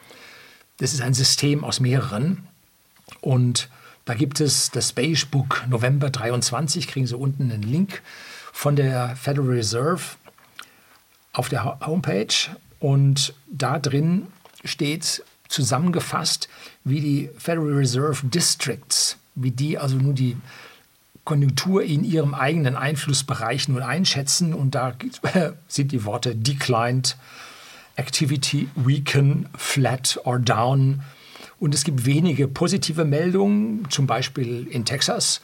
das 0.79 0.93
ist 0.93 1.01
ein 1.01 1.15
System 1.15 1.65
aus 1.65 1.81
mehreren. 1.81 2.47
Und 3.21 3.69
da 4.05 4.15
gibt 4.15 4.41
es 4.41 4.71
das 4.71 4.93
Beige 4.93 5.27
Book 5.31 5.65
November 5.69 6.11
23, 6.11 6.87
kriegen 6.87 7.07
Sie 7.07 7.17
unten 7.17 7.51
einen 7.51 7.63
Link 7.63 8.03
von 8.53 8.77
der 8.77 9.17
Federal 9.17 9.49
Reserve 9.49 10.03
auf 11.33 11.49
der 11.49 11.81
Homepage. 11.81 12.35
Und 12.81 13.35
da 13.51 13.79
drin 13.79 14.29
steht 14.65 15.25
zusammengefasst, 15.49 16.49
wie 16.85 17.01
die 17.01 17.31
Federal 17.39 17.73
Reserve 17.73 18.27
Districts, 18.27 19.17
wie 19.43 19.51
die 19.51 19.79
also 19.79 19.97
nur 19.97 20.15
die 20.15 20.37
Konjunktur 21.25 21.83
in 21.83 22.05
ihrem 22.05 22.35
eigenen 22.35 22.75
Einflussbereich 22.75 23.69
nun 23.69 23.83
einschätzen. 23.83 24.55
Und 24.55 24.75
da 24.75 24.95
sind 25.69 25.93
die 25.93 26.05
Worte 26.05 26.35
declined, 26.35 27.17
activity 27.97 28.69
weaken, 28.77 29.49
flat 29.57 30.19
or 30.25 30.39
down. 30.39 31.03
Und 31.61 31.75
es 31.75 31.85
gibt 31.85 32.07
wenige 32.07 32.49
positive 32.49 33.05
Meldungen, 33.05 33.91
zum 33.91 34.07
Beispiel 34.07 34.67
in 34.71 34.85
Texas, 34.85 35.41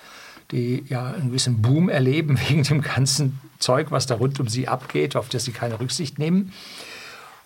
die 0.53 0.85
ja 0.89 1.13
einen 1.13 1.29
gewissen 1.29 1.61
Boom 1.61 1.89
erleben 1.89 2.39
wegen 2.49 2.63
dem 2.63 2.81
ganzen 2.81 3.41
Zeug, 3.59 3.91
was 3.91 4.07
da 4.07 4.15
rund 4.15 4.41
um 4.41 4.49
sie 4.49 4.69
abgeht, 4.69 5.17
auf 5.17 5.29
das 5.29 5.45
sie 5.45 5.53
keine 5.53 5.81
Rücksicht 5.81 6.19
nehmen. 6.19 6.53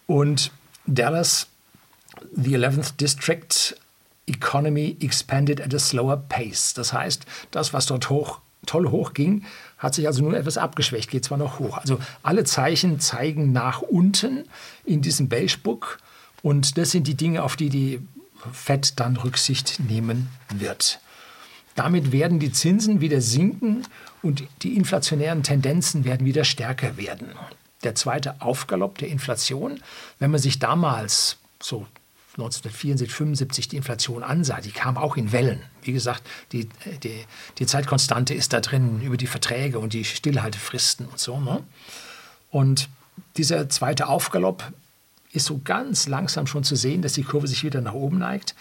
Und 0.07 0.53
Dallas 0.87 1.49
the 2.35 2.57
11th 2.57 2.97
District 2.97 3.75
Economy 4.29 4.97
expanded 5.01 5.61
at 5.61 5.75
a 5.75 5.79
slower 5.79 6.17
pace. 6.17 6.75
Das 6.75 6.93
heißt, 6.93 7.25
das, 7.51 7.73
was 7.73 7.87
dort 7.87 8.11
hoch, 8.11 8.41
toll 8.67 8.91
hochging, 8.91 9.45
hat 9.79 9.95
sich 9.95 10.07
also 10.07 10.23
nur 10.23 10.37
etwas 10.37 10.59
abgeschwächt, 10.59 11.11
geht 11.11 11.25
zwar 11.25 11.39
noch 11.39 11.59
hoch. 11.59 11.79
Also 11.79 11.99
alle 12.23 12.45
Zeichen 12.45 13.01
zeigen 13.01 13.53
nach 13.53 13.83
unten 13.83 14.45
in 14.85 15.03
diesem 15.03 15.29
Beige 15.29 15.59
Book 15.63 15.99
und 16.43 16.79
das 16.79 16.91
sind 16.91 17.07
die 17.07 17.15
Dinge, 17.15 17.43
auf 17.43 17.57
die 17.57 17.69
die 17.69 18.01
Fed 18.53 19.01
dann 19.01 19.17
Rücksicht 19.17 19.81
nehmen 19.81 20.29
wird. 20.51 21.01
Damit 21.75 22.13
werden 22.13 22.41
die 22.41 22.53
Zinsen 22.53 23.01
wieder 23.01 23.21
sinken 23.21 23.87
und 24.23 24.43
die 24.63 24.77
inflationären 24.77 25.43
Tendenzen 25.43 26.05
werden 26.05 26.27
wieder 26.27 26.45
stärker 26.45 26.97
werden. 26.97 27.29
Der 27.85 27.95
zweite 27.95 28.41
Aufgalopp 28.41 28.99
der 28.99 29.09
Inflation, 29.09 29.81
wenn 30.19 30.33
man 30.33 30.41
sich 30.41 30.59
damals 30.59 31.37
so 31.63 31.87
1974, 32.39 33.13
75 33.13 33.69
die 33.69 33.77
Inflation 33.77 34.23
ansah, 34.23 34.61
die 34.61 34.71
kam 34.71 34.97
auch 34.97 35.17
in 35.17 35.33
Wellen. 35.33 35.61
Wie 35.83 35.93
gesagt, 35.93 36.23
die, 36.53 36.69
die, 37.03 37.25
die 37.59 37.67
Zeitkonstante 37.67 38.33
ist 38.33 38.53
da 38.53 38.61
drin 38.61 39.03
über 39.03 39.17
die 39.17 39.27
Verträge 39.27 39.79
und 39.79 39.93
die 39.93 40.05
Stillhaltefristen 40.05 41.07
und 41.07 41.19
so. 41.19 41.41
Ne? 41.41 41.65
Und 42.51 42.89
dieser 43.37 43.69
zweite 43.69 44.07
Aufgalopp 44.07 44.73
ist 45.33 45.47
so 45.47 45.61
ganz 45.63 46.07
langsam 46.07 46.47
schon 46.47 46.65
zu 46.65 46.77
sehen, 46.77 47.03
dass 47.03 47.15
die 47.15 47.25
Kurve 47.25 47.49
sich 47.49 47.65
wieder 47.65 47.81
nach 47.81 47.93
oben 47.93 48.19
neigt. 48.19 48.55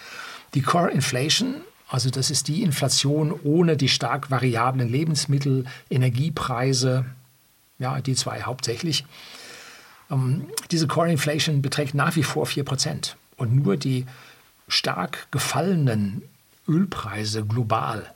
Die 0.54 0.62
Core 0.62 0.90
Inflation, 0.90 1.56
also 1.88 2.10
das 2.10 2.30
ist 2.30 2.48
die 2.48 2.62
Inflation 2.62 3.32
ohne 3.44 3.76
die 3.76 3.88
stark 3.88 4.30
variablen 4.30 4.88
Lebensmittel, 4.88 5.64
Energiepreise, 5.88 7.04
ja, 7.78 8.00
die 8.00 8.14
zwei 8.14 8.42
hauptsächlich. 8.42 9.04
Ähm, 10.10 10.46
diese 10.72 10.88
Core 10.88 11.10
Inflation 11.10 11.62
beträgt 11.62 11.94
nach 11.94 12.16
wie 12.16 12.24
vor 12.24 12.46
4 12.46 12.64
Prozent. 12.64 13.16
Und 13.38 13.54
nur 13.54 13.78
die 13.78 14.04
stark 14.68 15.28
gefallenen 15.30 16.22
Ölpreise 16.68 17.44
global 17.44 18.12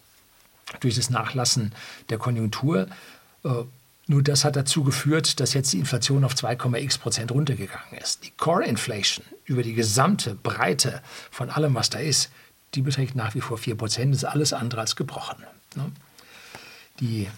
durch 0.81 0.97
das 0.97 1.09
Nachlassen 1.09 1.75
der 2.11 2.19
Konjunktur, 2.19 2.87
äh, 3.45 3.49
nur 4.09 4.23
das 4.23 4.45
hat 4.45 4.57
dazu 4.57 4.83
geführt, 4.83 5.41
dass 5.41 5.55
jetzt 5.55 5.73
die 5.73 5.79
Inflation 5.79 6.25
auf 6.25 6.35
2,x 6.35 6.99
Prozent 6.99 7.31
runtergegangen 7.31 7.99
ist. 8.01 8.25
Die 8.25 8.31
Core 8.31 8.67
Inflation 8.67 9.25
über 9.45 9.63
die 9.63 9.75
gesamte 9.75 10.35
Breite 10.35 11.01
von 11.31 11.51
allem, 11.51 11.75
was 11.75 11.89
da 11.89 11.99
ist, 11.99 12.31
die 12.75 12.83
beträgt 12.83 13.15
nach 13.15 13.35
wie 13.35 13.41
vor 13.41 13.59
4 13.59 13.77
Prozent, 13.77 14.15
ist 14.15 14.25
alles 14.25 14.53
andere 14.53 14.81
als 14.81 14.97
gebrochen. 14.97 15.45
Ne? 15.77 15.91
Die, 17.01 17.29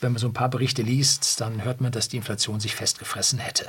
wenn 0.00 0.12
man 0.12 0.20
so 0.20 0.28
ein 0.28 0.32
paar 0.32 0.50
Berichte 0.50 0.82
liest, 0.82 1.40
dann 1.40 1.64
hört 1.64 1.80
man, 1.80 1.90
dass 1.90 2.08
die 2.08 2.16
Inflation 2.16 2.60
sich 2.60 2.74
festgefressen 2.74 3.38
hätte. 3.38 3.66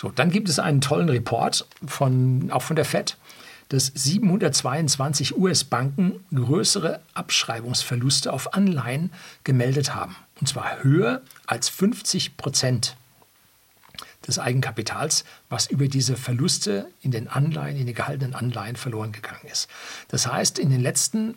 So, 0.00 0.10
dann 0.10 0.30
gibt 0.30 0.48
es 0.48 0.60
einen 0.60 0.80
tollen 0.80 1.08
Report 1.08 1.66
von, 1.84 2.52
auch 2.52 2.62
von 2.62 2.76
der 2.76 2.84
FED, 2.84 3.16
dass 3.68 3.90
722 3.94 5.36
US-Banken 5.36 6.24
größere 6.32 7.00
Abschreibungsverluste 7.14 8.32
auf 8.32 8.54
Anleihen 8.54 9.10
gemeldet 9.42 9.96
haben. 9.96 10.14
Und 10.40 10.46
zwar 10.46 10.84
höher 10.84 11.22
als 11.46 11.68
50 11.68 12.36
Prozent 12.36 12.96
des 14.26 14.38
Eigenkapitals, 14.38 15.24
was 15.48 15.66
über 15.66 15.88
diese 15.88 16.16
Verluste 16.16 16.88
in 17.02 17.10
den 17.10 17.26
Anleihen, 17.26 17.76
in 17.76 17.86
den 17.86 17.94
gehaltenen 17.94 18.34
Anleihen 18.34 18.76
verloren 18.76 19.10
gegangen 19.10 19.46
ist. 19.50 19.68
Das 20.08 20.28
heißt, 20.28 20.60
in 20.60 20.70
den 20.70 20.80
letzten 20.80 21.34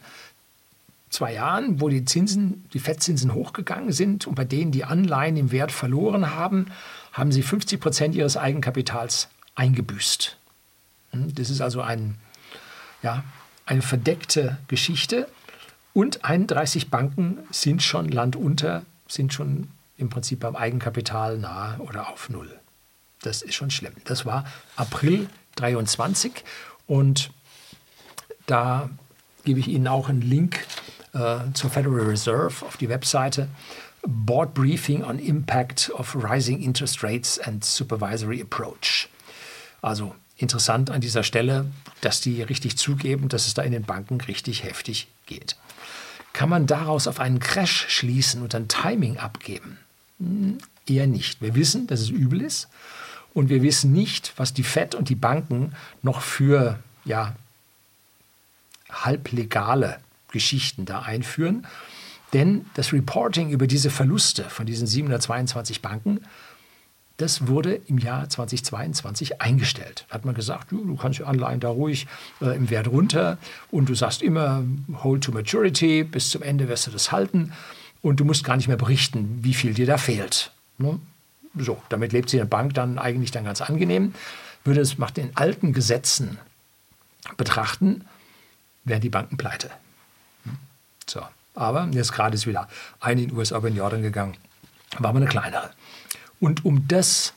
zwei 1.12 1.34
Jahren, 1.34 1.80
wo 1.82 1.90
die 1.90 2.06
Zinsen, 2.06 2.66
die 2.74 2.80
Fettzinsen 2.80 3.34
hochgegangen 3.34 3.92
sind 3.92 4.26
und 4.26 4.36
bei 4.36 4.46
denen 4.46 4.72
die 4.72 4.86
Anleihen 4.86 5.38
im 5.38 5.52
Wert 5.52 5.72
verloren 5.72 6.34
haben, 6.34 6.68
haben 7.12 7.32
sie 7.32 7.44
50 7.44 7.80
Prozent 7.80 8.16
ihres 8.16 8.38
Eigenkapitals 8.38 9.28
eingebüßt. 9.56 10.38
Hm, 11.12 11.36
das 11.36 11.50
ist 11.50 11.62
also 11.62 11.82
ein, 11.82 12.16
ja, 13.04 13.24
eine 13.66 13.82
verdeckte 13.82 14.58
Geschichte. 14.68 15.28
Und 15.94 16.24
31 16.24 16.90
Banken 16.90 17.40
sind 17.52 17.84
schon 17.84 18.08
landunter, 18.08 18.84
sind 19.08 19.34
schon 19.34 19.68
im 19.98 20.10
Prinzip 20.10 20.40
beim 20.40 20.56
Eigenkapital 20.56 21.38
nahe 21.38 21.78
oder 21.80 22.10
auf 22.10 22.30
Null. 22.30 22.60
Das 23.22 23.42
ist 23.42 23.56
schon 23.56 23.70
schlimm. 23.70 23.94
Das 24.06 24.26
war 24.26 24.46
April 24.78 25.30
23 25.58 26.44
und 26.88 27.32
da 28.46 28.90
gebe 29.44 29.60
ich 29.60 29.68
Ihnen 29.68 29.88
auch 29.88 30.08
einen 30.10 30.22
Link 30.22 30.66
äh, 31.14 31.52
zur 31.54 31.70
Federal 31.70 32.02
Reserve 32.02 32.66
auf 32.66 32.78
die 32.78 32.90
Webseite. 32.90 33.48
Board 34.04 34.54
Briefing 34.54 35.04
on 35.04 35.20
Impact 35.20 35.92
of 35.94 36.16
Rising 36.16 36.62
Interest 36.62 37.04
Rates 37.04 37.40
and 37.40 37.64
Supervisory 37.64 38.42
Approach. 38.42 39.10
Also 39.82 40.16
interessant 40.38 40.90
an 40.90 41.02
dieser 41.02 41.24
Stelle, 41.24 41.66
dass 42.02 42.22
die 42.22 42.42
richtig 42.42 42.78
zugeben, 42.78 43.30
dass 43.30 43.48
es 43.48 43.54
da 43.54 43.62
in 43.62 43.72
den 43.72 43.84
Banken 43.84 44.20
richtig 44.22 44.64
heftig 44.64 45.08
geht. 45.28 45.56
Kann 46.34 46.50
man 46.50 46.66
daraus 46.66 47.08
auf 47.08 47.20
einen 47.20 47.40
Crash 47.40 47.86
schließen 47.90 48.42
und 48.42 48.56
ein 48.56 48.68
Timing 48.68 49.18
abgeben? 49.18 49.78
Hm, 50.20 50.58
eher 50.88 51.08
nicht. 51.08 51.42
Wir 51.42 51.56
wissen, 51.56 51.88
dass 51.88 52.00
es 52.00 52.10
übel 52.10 52.42
ist 52.42 52.70
und 53.34 53.50
wir 53.50 53.62
wissen 53.62 53.92
nicht, 53.92 54.34
was 54.38 54.54
die 54.54 54.64
Fed 54.64 54.96
und 54.96 55.10
die 55.10 55.16
Banken 55.16 55.74
noch 56.02 56.22
für 56.22 56.80
ja, 57.06 57.36
halblegale 58.90 60.00
Geschichten 60.32 60.86
da 60.86 61.02
einführen. 61.02 61.68
Denn 62.34 62.66
das 62.76 62.94
Reporting 62.94 63.50
über 63.50 63.68
diese 63.68 63.90
Verluste 63.90 64.44
von 64.46 64.66
diesen 64.66 64.88
722 64.88 65.82
Banken, 65.82 66.22
das 67.18 67.48
wurde 67.48 67.76
im 67.88 68.00
Jahr 68.00 68.28
2022 68.30 69.42
eingestellt. 69.42 70.06
Da 70.10 70.16
hat 70.16 70.26
man 70.26 70.34
gesagt, 70.34 70.72
du, 70.72 70.96
kannst 70.96 71.20
die 71.20 71.24
Anleihen 71.24 71.60
da 71.60 71.70
ruhig 71.70 72.08
äh, 72.42 72.56
im 72.56 72.70
Wert 72.70 72.88
runter 72.88 73.38
und 73.70 73.90
du 73.90 73.96
sagst 73.96 74.24
immer 74.24 74.64
Hold 75.04 75.26
to 75.26 75.32
Maturity, 75.32 76.04
bis 76.04 76.30
zum 76.30 76.42
Ende 76.42 76.68
wirst 76.68 76.88
du 76.88 76.92
das 76.92 77.12
halten 77.12 77.54
und 78.02 78.20
du 78.20 78.26
musst 78.26 78.44
gar 78.44 78.56
nicht 78.56 78.68
mehr 78.68 78.78
berichten, 78.78 79.40
wie 79.44 79.54
viel 79.54 79.74
dir 79.74 79.86
da 79.86 79.98
fehlt. 79.98 80.52
Ne? 80.80 81.00
So, 81.56 81.82
damit 81.90 82.12
lebt 82.12 82.30
sie 82.30 82.38
in 82.38 82.42
der 82.42 82.50
Bank 82.50 82.74
dann 82.74 82.98
eigentlich 82.98 83.32
dann 83.32 83.44
ganz 83.44 83.62
angenehm. 83.62 84.16
Würde 84.64 84.82
es 84.82 84.98
nach 84.98 85.12
den 85.12 85.36
alten 85.36 85.74
Gesetzen 85.74 86.40
betrachten, 87.38 88.06
wären 88.84 89.02
die 89.02 89.10
Banken 89.10 89.38
pleite. 89.38 89.70
So. 91.12 91.22
Aber 91.54 91.90
jetzt 91.92 92.14
gerade 92.14 92.36
ist 92.36 92.48
wieder 92.48 92.70
eine 93.02 93.24
in 93.24 93.30
den 93.30 93.38
USA 93.38 93.58
in 93.58 93.76
Jordan 93.76 94.02
gegangen. 94.02 94.38
War 94.98 95.10
aber 95.10 95.18
eine 95.18 95.28
kleinere. 95.28 95.72
Und 96.40 96.64
um 96.64 96.88
das 96.88 97.34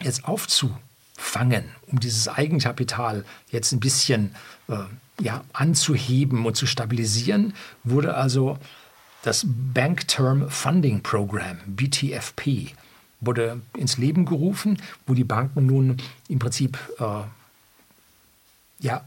jetzt 0.00 0.24
aufzufangen, 0.24 1.64
um 1.86 2.00
dieses 2.00 2.28
Eigenkapital 2.28 3.24
jetzt 3.50 3.72
ein 3.72 3.80
bisschen 3.80 4.34
äh, 4.68 4.78
ja, 5.20 5.44
anzuheben 5.52 6.46
und 6.46 6.56
zu 6.56 6.66
stabilisieren, 6.66 7.54
wurde 7.84 8.14
also 8.14 8.58
das 9.22 9.44
Bank 9.46 10.08
Term 10.08 10.50
Funding 10.50 11.02
Program, 11.02 11.58
BTFP, 11.66 12.74
wurde 13.20 13.60
ins 13.76 13.98
Leben 13.98 14.24
gerufen, 14.24 14.80
wo 15.06 15.12
die 15.14 15.24
Banken 15.24 15.66
nun 15.66 15.98
im 16.28 16.38
Prinzip 16.38 16.78
äh, 16.98 17.22
ja, 18.80 19.04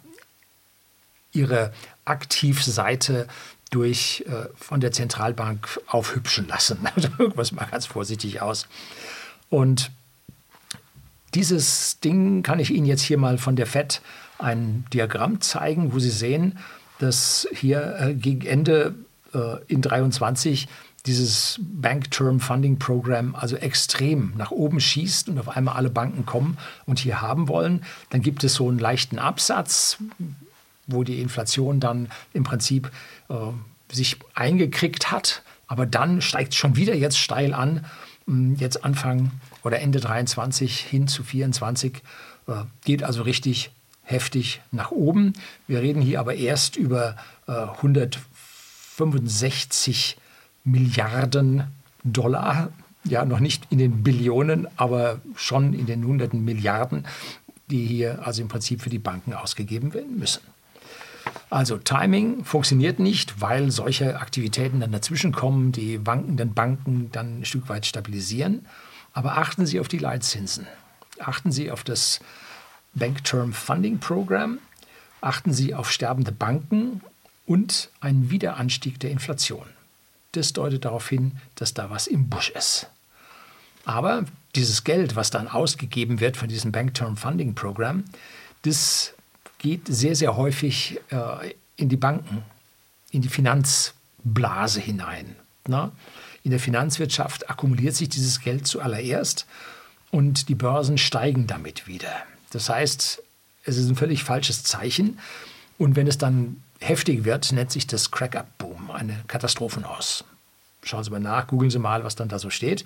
ihre 1.33 1.73
Aktivseite 2.05 3.27
durch 3.71 4.23
äh, 4.27 4.47
von 4.55 4.79
der 4.79 4.91
Zentralbank 4.91 5.81
aufhübschen 5.87 6.47
lassen. 6.47 6.79
Also 6.95 7.09
irgendwas 7.17 7.51
mal 7.51 7.65
ganz 7.65 7.85
vorsichtig 7.85 8.41
aus. 8.41 8.67
Und 9.49 9.91
dieses 11.33 11.99
Ding 11.99 12.43
kann 12.43 12.59
ich 12.59 12.71
Ihnen 12.71 12.85
jetzt 12.85 13.01
hier 13.01 13.17
mal 13.17 13.37
von 13.37 13.55
der 13.55 13.67
FED 13.67 14.01
ein 14.39 14.85
Diagramm 14.93 15.41
zeigen, 15.41 15.93
wo 15.93 15.99
Sie 15.99 16.09
sehen, 16.09 16.57
dass 16.99 17.47
hier 17.53 17.97
äh, 17.99 18.13
gegen 18.13 18.45
Ende 18.45 18.95
äh, 19.33 19.57
in 19.67 19.81
23 19.81 20.67
dieses 21.05 21.59
Bank 21.61 22.09
Term 22.11 22.39
Funding 22.39 22.79
Program 22.79 23.35
also 23.35 23.55
extrem 23.57 24.33
nach 24.37 24.51
oben 24.51 24.79
schießt 24.79 25.29
und 25.29 25.37
auf 25.37 25.49
einmal 25.49 25.75
alle 25.75 25.89
Banken 25.89 26.25
kommen 26.25 26.57
und 26.85 26.99
hier 26.99 27.21
haben 27.21 27.47
wollen, 27.47 27.83
dann 28.09 28.21
gibt 28.21 28.43
es 28.43 28.55
so 28.55 28.67
einen 28.69 28.79
leichten 28.79 29.19
Absatz, 29.19 29.97
wo 30.87 31.03
die 31.03 31.21
Inflation 31.21 31.79
dann 31.79 32.09
im 32.33 32.43
Prinzip 32.43 32.91
äh, 33.29 33.35
sich 33.91 34.17
eingekriegt 34.33 35.11
hat. 35.11 35.43
Aber 35.67 35.85
dann 35.85 36.21
steigt 36.21 36.53
es 36.53 36.57
schon 36.57 36.75
wieder 36.75 36.95
jetzt 36.95 37.17
steil 37.17 37.53
an. 37.53 37.85
Hm, 38.27 38.55
jetzt 38.55 38.83
Anfang 38.83 39.29
oder 39.63 39.79
Ende 39.79 39.99
23 39.99 40.79
hin 40.79 41.07
zu 41.07 41.21
24 41.23 42.01
äh, 42.47 42.63
geht 42.83 43.03
also 43.03 43.21
richtig 43.23 43.71
heftig 44.03 44.61
nach 44.71 44.91
oben. 44.91 45.33
Wir 45.67 45.81
reden 45.81 46.01
hier 46.01 46.19
aber 46.19 46.35
erst 46.35 46.75
über 46.75 47.15
äh, 47.47 47.51
165 47.51 50.17
Milliarden 50.63 51.63
Dollar. 52.03 52.69
Ja, 53.03 53.25
noch 53.25 53.39
nicht 53.39 53.67
in 53.69 53.77
den 53.77 54.01
Billionen, 54.03 54.67
aber 54.77 55.21
schon 55.35 55.73
in 55.73 55.85
den 55.85 56.05
hunderten 56.05 56.43
Milliarden, 56.43 57.05
die 57.69 57.85
hier 57.85 58.25
also 58.25 58.41
im 58.41 58.47
Prinzip 58.47 58.81
für 58.81 58.89
die 58.89 58.99
Banken 58.99 59.33
ausgegeben 59.33 59.93
werden 59.93 60.17
müssen. 60.17 60.41
Also 61.49 61.77
Timing 61.77 62.43
funktioniert 62.43 62.99
nicht, 62.99 63.41
weil 63.41 63.71
solche 63.71 64.19
Aktivitäten 64.19 64.79
dann 64.79 64.91
dazwischenkommen, 64.91 65.71
die 65.71 66.05
wankenden 66.05 66.53
Banken 66.53 67.11
dann 67.11 67.39
ein 67.39 67.45
Stück 67.45 67.69
weit 67.69 67.85
stabilisieren. 67.85 68.65
Aber 69.13 69.37
achten 69.37 69.65
Sie 69.65 69.79
auf 69.79 69.87
die 69.87 69.97
Leitzinsen. 69.97 70.67
Achten 71.19 71.51
Sie 71.51 71.71
auf 71.71 71.83
das 71.83 72.19
Bank 72.93 73.23
Term 73.23 73.53
Funding 73.53 73.99
Program. 73.99 74.59
Achten 75.21 75.53
Sie 75.53 75.73
auf 75.73 75.91
sterbende 75.91 76.31
Banken 76.31 77.01
und 77.45 77.89
einen 78.01 78.29
Wiederanstieg 78.29 78.99
der 78.99 79.11
Inflation. 79.11 79.65
Das 80.33 80.53
deutet 80.53 80.85
darauf 80.85 81.07
hin, 81.07 81.33
dass 81.55 81.73
da 81.73 81.89
was 81.89 82.07
im 82.07 82.29
Busch 82.29 82.49
ist. 82.49 82.89
Aber 83.85 84.25
dieses 84.55 84.83
Geld, 84.83 85.15
was 85.15 85.29
dann 85.29 85.47
ausgegeben 85.47 86.19
wird 86.19 86.37
von 86.37 86.49
diesem 86.49 86.71
Bank 86.71 86.93
Term 86.93 87.17
Funding 87.17 87.55
Program, 87.55 88.03
das 88.63 89.14
geht 89.65 89.87
sehr, 89.87 90.15
sehr 90.15 90.37
häufig 90.37 91.01
äh, 91.09 91.55
in 91.75 91.89
die 91.89 91.97
Banken, 91.97 92.43
in 93.09 93.23
die 93.23 93.29
Finanzblase 93.29 94.79
hinein. 94.79 95.35
Na? 95.67 95.91
In 96.43 96.51
der 96.51 96.59
Finanzwirtschaft 96.59 97.49
akkumuliert 97.49 97.95
sich 97.95 98.09
dieses 98.09 98.41
Geld 98.41 98.67
zuallererst 98.67 99.47
und 100.11 100.49
die 100.49 100.55
Börsen 100.55 100.99
steigen 100.99 101.47
damit 101.47 101.87
wieder. 101.87 102.13
Das 102.51 102.69
heißt, 102.69 103.23
es 103.63 103.77
ist 103.77 103.89
ein 103.89 103.95
völlig 103.95 104.23
falsches 104.23 104.63
Zeichen. 104.63 105.17
Und 105.79 105.95
wenn 105.95 106.05
es 106.05 106.19
dann 106.19 106.61
heftig 106.79 107.25
wird, 107.25 107.51
nennt 107.51 107.71
sich 107.71 107.87
das 107.87 108.11
Crack-Up-Boom, 108.11 108.91
eine 108.91 109.23
Katastrophenhaus. 109.25 110.25
Schauen 110.83 111.03
Sie 111.03 111.09
mal 111.09 111.19
nach, 111.19 111.47
googeln 111.47 111.71
Sie 111.71 111.79
mal, 111.79 112.03
was 112.03 112.15
dann 112.15 112.29
da 112.29 112.37
so 112.37 112.51
steht. 112.51 112.85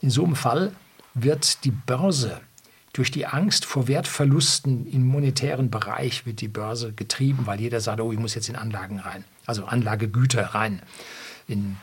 In 0.00 0.10
so 0.10 0.24
einem 0.24 0.36
Fall 0.36 0.70
wird 1.14 1.64
die 1.64 1.72
Börse 1.72 2.40
durch 2.92 3.10
die 3.10 3.26
Angst 3.26 3.64
vor 3.64 3.88
Wertverlusten 3.88 4.86
im 4.86 5.06
monetären 5.06 5.70
Bereich 5.70 6.26
wird 6.26 6.40
die 6.40 6.48
Börse 6.48 6.92
getrieben, 6.92 7.46
weil 7.46 7.60
jeder 7.60 7.80
sagt, 7.80 8.00
oh, 8.00 8.12
ich 8.12 8.18
muss 8.18 8.34
jetzt 8.34 8.48
in 8.48 8.56
Anlagen 8.56 8.98
rein, 8.98 9.24
also 9.46 9.64
Anlagegüter 9.64 10.54
rein, 10.54 10.82
in, 11.48 11.76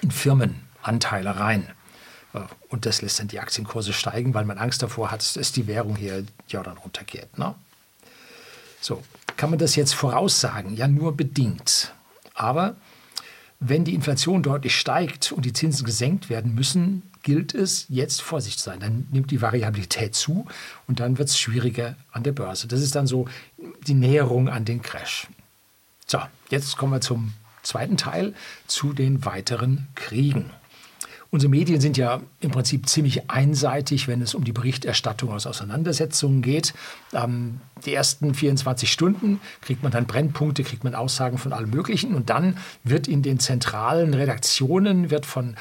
in 0.00 0.10
Firmenanteile 0.10 1.38
rein. 1.38 1.68
Und 2.68 2.86
das 2.86 3.02
lässt 3.02 3.20
dann 3.20 3.28
die 3.28 3.40
Aktienkurse 3.40 3.92
steigen, 3.92 4.34
weil 4.34 4.44
man 4.44 4.58
Angst 4.58 4.82
davor 4.82 5.10
hat, 5.10 5.36
dass 5.36 5.52
die 5.52 5.66
Währung 5.66 5.96
hier 5.96 6.24
ja 6.48 6.62
dann 6.62 6.78
runtergeht. 6.78 7.38
Ne? 7.38 7.54
So, 8.80 9.02
kann 9.36 9.50
man 9.50 9.58
das 9.58 9.76
jetzt 9.76 9.94
voraussagen? 9.94 10.74
Ja, 10.74 10.88
nur 10.88 11.16
bedingt. 11.16 11.92
Aber 12.34 12.74
wenn 13.64 13.84
die 13.84 13.94
Inflation 13.94 14.42
deutlich 14.42 14.76
steigt 14.76 15.32
und 15.32 15.44
die 15.44 15.52
Zinsen 15.52 15.84
gesenkt 15.84 16.28
werden 16.28 16.54
müssen, 16.54 17.02
gilt 17.22 17.54
es, 17.54 17.86
jetzt 17.88 18.20
Vorsicht 18.20 18.58
zu 18.58 18.64
sein. 18.64 18.80
Dann 18.80 19.06
nimmt 19.12 19.30
die 19.30 19.40
Variabilität 19.40 20.14
zu 20.14 20.46
und 20.88 21.00
dann 21.00 21.18
wird 21.18 21.28
es 21.28 21.38
schwieriger 21.38 21.94
an 22.10 22.24
der 22.24 22.32
Börse. 22.32 22.66
Das 22.66 22.80
ist 22.80 22.94
dann 22.94 23.06
so 23.06 23.28
die 23.86 23.94
Näherung 23.94 24.48
an 24.48 24.64
den 24.64 24.82
Crash. 24.82 25.28
So, 26.06 26.18
jetzt 26.50 26.76
kommen 26.76 26.92
wir 26.92 27.00
zum 27.00 27.34
zweiten 27.62 27.96
Teil, 27.96 28.34
zu 28.66 28.92
den 28.92 29.24
weiteren 29.24 29.86
Kriegen. 29.94 30.50
Unsere 31.34 31.48
Medien 31.48 31.80
sind 31.80 31.96
ja 31.96 32.20
im 32.40 32.50
Prinzip 32.50 32.90
ziemlich 32.90 33.30
einseitig, 33.30 34.06
wenn 34.06 34.20
es 34.20 34.34
um 34.34 34.44
die 34.44 34.52
Berichterstattung 34.52 35.32
aus 35.32 35.46
Auseinandersetzungen 35.46 36.42
geht. 36.42 36.74
Ähm, 37.14 37.62
die 37.86 37.94
ersten 37.94 38.34
24 38.34 38.92
Stunden 38.92 39.40
kriegt 39.62 39.82
man 39.82 39.92
dann 39.92 40.04
Brennpunkte, 40.04 40.62
kriegt 40.62 40.84
man 40.84 40.94
Aussagen 40.94 41.38
von 41.38 41.54
allem 41.54 41.70
Möglichen 41.70 42.14
und 42.14 42.28
dann 42.28 42.58
wird 42.84 43.08
in 43.08 43.22
den 43.22 43.38
zentralen 43.38 44.12
Redaktionen, 44.12 45.10
wird 45.10 45.24
von 45.24 45.56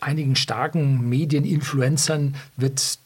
einigen 0.00 0.34
starken 0.34 1.08
Medieninfluencern 1.08 2.34
wird 2.56 2.98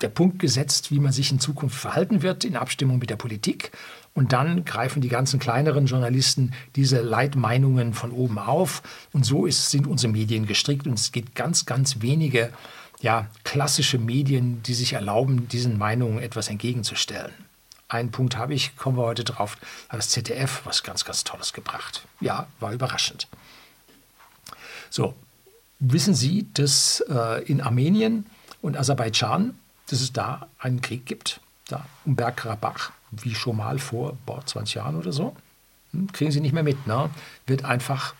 der 0.00 0.08
Punkt 0.08 0.40
gesetzt, 0.40 0.90
wie 0.90 0.98
man 0.98 1.12
sich 1.12 1.30
in 1.30 1.38
Zukunft 1.38 1.78
verhalten 1.78 2.22
wird 2.22 2.44
in 2.44 2.56
Abstimmung 2.56 2.98
mit 2.98 3.10
der 3.10 3.16
Politik. 3.16 3.70
Und 4.18 4.32
dann 4.32 4.64
greifen 4.64 5.00
die 5.00 5.08
ganzen 5.08 5.38
kleineren 5.38 5.86
Journalisten 5.86 6.52
diese 6.74 7.02
Leitmeinungen 7.02 7.94
von 7.94 8.10
oben 8.10 8.40
auf. 8.40 8.82
Und 9.12 9.24
so 9.24 9.46
ist, 9.46 9.70
sind 9.70 9.86
unsere 9.86 10.12
Medien 10.12 10.44
gestrickt. 10.44 10.88
Und 10.88 10.94
es 10.94 11.12
gibt 11.12 11.36
ganz, 11.36 11.66
ganz 11.66 12.02
wenige 12.02 12.52
ja, 13.00 13.28
klassische 13.44 13.96
Medien, 13.96 14.60
die 14.64 14.74
sich 14.74 14.94
erlauben, 14.94 15.46
diesen 15.46 15.78
Meinungen 15.78 16.18
etwas 16.18 16.48
entgegenzustellen. 16.48 17.32
Einen 17.86 18.10
Punkt 18.10 18.36
habe 18.36 18.54
ich, 18.54 18.76
kommen 18.76 18.96
wir 18.96 19.04
heute 19.04 19.22
drauf, 19.22 19.56
hat 19.88 20.00
das 20.00 20.08
ZDF 20.08 20.62
was 20.64 20.82
ganz, 20.82 21.04
ganz 21.04 21.22
Tolles 21.22 21.52
gebracht. 21.52 22.02
Ja, 22.18 22.48
war 22.58 22.72
überraschend. 22.72 23.28
So, 24.90 25.14
wissen 25.78 26.16
Sie, 26.16 26.48
dass 26.54 27.04
äh, 27.08 27.44
in 27.44 27.60
Armenien 27.60 28.26
und 28.62 28.76
Aserbaidschan, 28.76 29.56
dass 29.86 30.00
es 30.00 30.12
da 30.12 30.48
einen 30.58 30.80
Krieg 30.80 31.06
gibt, 31.06 31.40
da 31.68 31.86
um 32.04 32.16
Bergkarabach? 32.16 32.90
Wie 33.10 33.34
schon 33.34 33.56
mal 33.56 33.78
vor 33.78 34.16
boah, 34.26 34.44
20 34.44 34.74
Jahren 34.74 34.96
oder 34.96 35.12
so. 35.12 35.34
Hm, 35.92 36.12
kriegen 36.12 36.30
sie 36.30 36.40
nicht 36.40 36.52
mehr 36.52 36.62
mit. 36.62 36.86
Ne? 36.86 37.10
Wird 37.46 37.64
einfach 37.64 38.14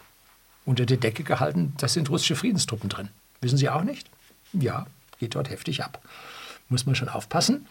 unter 0.64 0.84
der 0.84 0.98
Decke 0.98 1.24
gehalten, 1.24 1.72
da 1.78 1.88
sind 1.88 2.10
russische 2.10 2.36
Friedenstruppen 2.36 2.90
drin. 2.90 3.08
Wissen 3.40 3.56
Sie 3.56 3.70
auch 3.70 3.82
nicht? 3.82 4.08
Ja, 4.52 4.86
geht 5.18 5.34
dort 5.34 5.48
heftig 5.48 5.82
ab. 5.82 6.02
Muss 6.68 6.84
man 6.84 6.94
schon 6.94 7.08
aufpassen. 7.08 7.66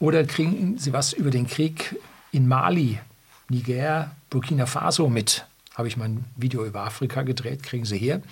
Oder 0.00 0.24
kriegen 0.24 0.78
Sie 0.78 0.92
was 0.92 1.12
über 1.12 1.30
den 1.30 1.46
Krieg 1.46 1.96
in 2.32 2.48
Mali, 2.48 2.98
Niger, 3.48 4.10
Burkina 4.30 4.66
Faso 4.66 5.08
mit? 5.08 5.46
Habe 5.74 5.86
ich 5.86 5.96
mein 5.96 6.24
Video 6.36 6.64
über 6.64 6.82
Afrika 6.82 7.22
gedreht, 7.22 7.62
kriegen 7.62 7.84
Sie 7.84 7.98
hier. 7.98 8.22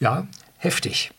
Ja, 0.00 0.26
heftig. 0.56 1.12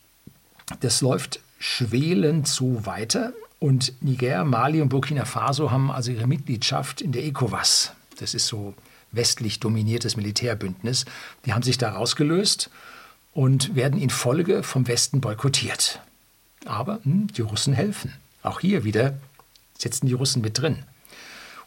Das 0.80 1.00
läuft 1.00 1.40
schwelend 1.58 2.48
so 2.48 2.84
weiter. 2.84 3.32
Und 3.58 3.92
Niger, 4.02 4.44
Mali 4.44 4.82
und 4.82 4.90
Burkina 4.90 5.24
Faso 5.24 5.70
haben 5.70 5.90
also 5.90 6.12
ihre 6.12 6.26
Mitgliedschaft 6.26 7.00
in 7.00 7.12
der 7.12 7.24
ECOWAS. 7.24 7.92
Das 8.18 8.34
ist 8.34 8.46
so 8.46 8.74
westlich 9.12 9.60
dominiertes 9.60 10.16
Militärbündnis. 10.16 11.04
Die 11.44 11.52
haben 11.52 11.62
sich 11.62 11.78
da 11.78 11.90
rausgelöst 11.90 12.70
und 13.32 13.74
werden 13.74 14.00
in 14.00 14.10
Folge 14.10 14.62
vom 14.62 14.86
Westen 14.88 15.20
boykottiert. 15.20 16.00
Aber 16.64 17.00
hm, 17.02 17.28
die 17.28 17.42
Russen 17.42 17.72
helfen. 17.72 18.12
Auch 18.42 18.60
hier 18.60 18.84
wieder 18.84 19.18
sitzen 19.78 20.06
die 20.06 20.12
Russen 20.12 20.42
mit 20.42 20.58
drin. 20.58 20.84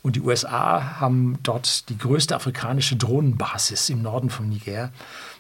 Und 0.02 0.16
die 0.16 0.22
USA 0.22 1.00
haben 1.00 1.40
dort 1.44 1.90
die 1.90 1.98
größte 1.98 2.36
afrikanische 2.36 2.96
Drohnenbasis 2.96 3.90
im 3.90 4.02
Norden 4.02 4.30
von 4.30 4.48
Niger 4.48 4.92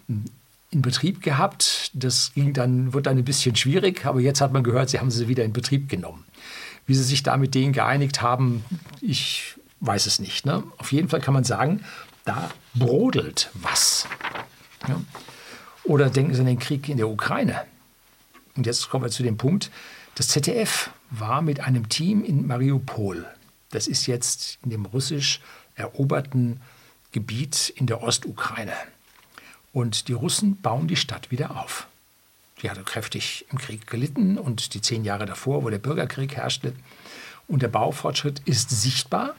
in 0.08 0.82
Betrieb 0.82 1.22
gehabt. 1.22 1.92
Das 1.94 2.34
ging 2.34 2.54
dann, 2.54 2.94
wird 2.94 3.06
dann 3.06 3.18
ein 3.18 3.24
bisschen 3.24 3.56
schwierig, 3.56 4.06
aber 4.06 4.20
jetzt 4.20 4.42
hat 4.42 4.52
man 4.52 4.64
gehört, 4.64 4.90
sie 4.90 5.00
haben 5.00 5.12
sie 5.12 5.28
wieder 5.28 5.46
in 5.46 5.54
Betrieb 5.54 5.88
genommen. 5.88 6.26
Wie 6.90 6.96
sie 6.96 7.04
sich 7.04 7.22
da 7.22 7.38
mit 7.38 7.54
denen 7.54 7.72
geeinigt 7.72 8.24
haben, 8.24 8.66
ich 9.00 9.54
weiß 9.80 10.08
es 10.08 10.18
nicht. 10.18 10.48
Ne? 10.48 10.64
Auf 10.80 10.92
jeden 10.92 11.08
Fall 11.08 11.22
kann 11.22 11.36
man 11.36 11.44
sagen, 11.44 11.86
da 12.26 12.50
brodelt 12.74 13.52
was. 13.54 14.08
Ja? 14.88 15.00
Oder 15.84 16.10
denken 16.10 16.34
Sie 16.34 16.40
an 16.40 16.48
den 16.48 16.58
Krieg 16.58 16.90
in 16.90 16.98
der 16.98 17.08
Ukraine. 17.08 17.62
Und 18.56 18.66
jetzt 18.66 18.90
kommen 18.90 19.04
wir 19.04 19.12
zu 19.12 19.22
dem 19.22 19.38
Punkt, 19.38 19.70
das 20.16 20.30
ZDF 20.30 20.90
war 21.12 21.44
mit 21.44 21.60
einem 21.60 21.90
Team 21.90 22.24
in 22.24 22.48
Mariupol. 22.48 23.28
Das 23.70 23.86
ist 23.86 24.08
jetzt 24.08 24.58
in 24.64 24.72
dem 24.72 24.88
russisch 24.88 25.42
eroberten 25.76 26.60
Gebiet 27.12 27.70
in 27.70 27.86
der 27.86 28.02
Ostukraine. 28.02 28.74
Und 29.74 30.08
die 30.08 30.14
Russen 30.14 30.60
bauen 30.60 30.88
die 30.88 30.96
Stadt 30.96 31.30
wieder 31.30 31.56
auf. 31.64 31.86
Die 32.62 32.70
hatte 32.70 32.84
kräftig 32.84 33.46
im 33.52 33.58
Krieg 33.58 33.88
gelitten 33.88 34.38
und 34.38 34.74
die 34.74 34.82
zehn 34.82 35.04
Jahre 35.04 35.26
davor, 35.26 35.64
wo 35.64 35.70
der 35.70 35.78
Bürgerkrieg 35.80 36.36
herrschte. 36.36 36.74
Und 37.48 37.62
der 37.62 37.68
Baufortschritt 37.70 38.42
ist 38.46 38.70
sichtbar. 38.70 39.36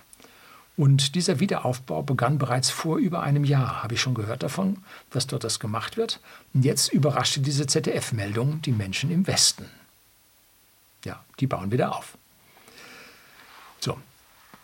Und 0.76 1.14
dieser 1.14 1.40
Wiederaufbau 1.40 2.02
begann 2.02 2.38
bereits 2.38 2.70
vor 2.70 2.96
über 2.96 3.22
einem 3.22 3.44
Jahr, 3.44 3.82
habe 3.82 3.94
ich 3.94 4.00
schon 4.00 4.14
gehört 4.14 4.42
davon, 4.42 4.78
dass 5.10 5.26
dort 5.26 5.44
das 5.44 5.60
gemacht 5.60 5.98
wird. 5.98 6.20
Und 6.54 6.64
jetzt 6.64 6.92
überraschte 6.92 7.40
diese 7.40 7.66
ZDF-Meldung 7.66 8.62
die 8.62 8.72
Menschen 8.72 9.10
im 9.10 9.26
Westen. 9.26 9.66
Ja, 11.04 11.22
die 11.38 11.46
bauen 11.46 11.70
wieder 11.70 11.94
auf. 11.94 12.16
So, 13.80 13.98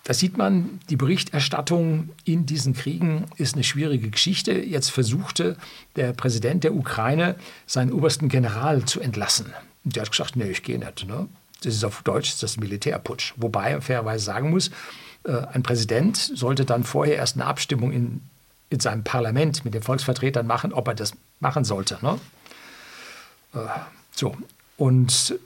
da 0.06 0.14
sieht 0.14 0.36
man, 0.36 0.78
die 0.88 0.94
Berichterstattung 0.94 2.10
in 2.22 2.46
diesen 2.46 2.74
Kriegen 2.74 3.24
ist 3.38 3.56
eine 3.56 3.64
schwierige 3.64 4.08
Geschichte. 4.08 4.52
Jetzt 4.52 4.90
versuchte 4.90 5.56
der 5.96 6.12
Präsident 6.12 6.62
der 6.62 6.76
Ukraine, 6.76 7.34
seinen 7.66 7.92
obersten 7.92 8.28
General 8.28 8.84
zu 8.84 9.00
entlassen. 9.00 9.52
Und 9.84 9.96
der 9.96 10.02
hat 10.02 10.12
gesagt, 10.12 10.36
nee, 10.36 10.48
ich 10.48 10.62
gehe 10.62 10.78
nicht. 10.78 11.08
Ne? 11.08 11.26
Das 11.64 11.74
ist 11.74 11.82
auf 11.82 12.02
Deutsch 12.04 12.30
das 12.40 12.52
ist 12.52 12.60
Militärputsch. 12.60 13.34
Wobei 13.36 13.72
er 13.72 13.82
fairerweise 13.82 14.24
sagen 14.24 14.50
muss, 14.50 14.70
äh, 15.24 15.38
ein 15.52 15.64
Präsident 15.64 16.16
sollte 16.16 16.64
dann 16.64 16.84
vorher 16.84 17.16
erst 17.16 17.34
eine 17.34 17.46
Abstimmung 17.46 17.90
in, 17.90 18.20
in 18.70 18.78
seinem 18.78 19.02
Parlament 19.02 19.64
mit 19.64 19.74
den 19.74 19.82
Volksvertretern 19.82 20.46
machen, 20.46 20.72
ob 20.72 20.86
er 20.86 20.94
das 20.94 21.14
machen 21.40 21.64
sollte. 21.64 21.98
Ne? 22.00 22.20
Äh, 23.54 23.58
so, 24.12 24.36
und 24.76 25.36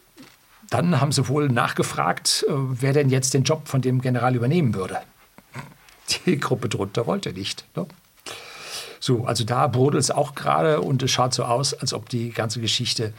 dann 0.70 1.00
haben 1.00 1.12
sie 1.12 1.28
wohl 1.28 1.48
nachgefragt, 1.48 2.46
äh, 2.48 2.52
wer 2.52 2.92
denn 2.92 3.10
jetzt 3.10 3.34
den 3.34 3.42
Job 3.42 3.68
von 3.68 3.82
dem 3.82 4.00
General 4.00 4.34
übernehmen 4.34 4.74
würde. 4.74 5.00
Die 6.26 6.38
Gruppe 6.38 6.68
drunter 6.68 7.06
wollte 7.06 7.32
nicht. 7.32 7.64
Ne? 7.76 7.86
So, 9.00 9.24
also 9.24 9.44
da 9.44 9.66
brodelt 9.66 10.02
es 10.02 10.10
auch 10.10 10.34
gerade 10.34 10.80
und 10.80 11.02
es 11.02 11.10
schaut 11.10 11.34
so 11.34 11.44
aus, 11.44 11.74
als 11.74 11.92
ob 11.92 12.08
die 12.08 12.30
ganze 12.30 12.60
Geschichte 12.60 13.12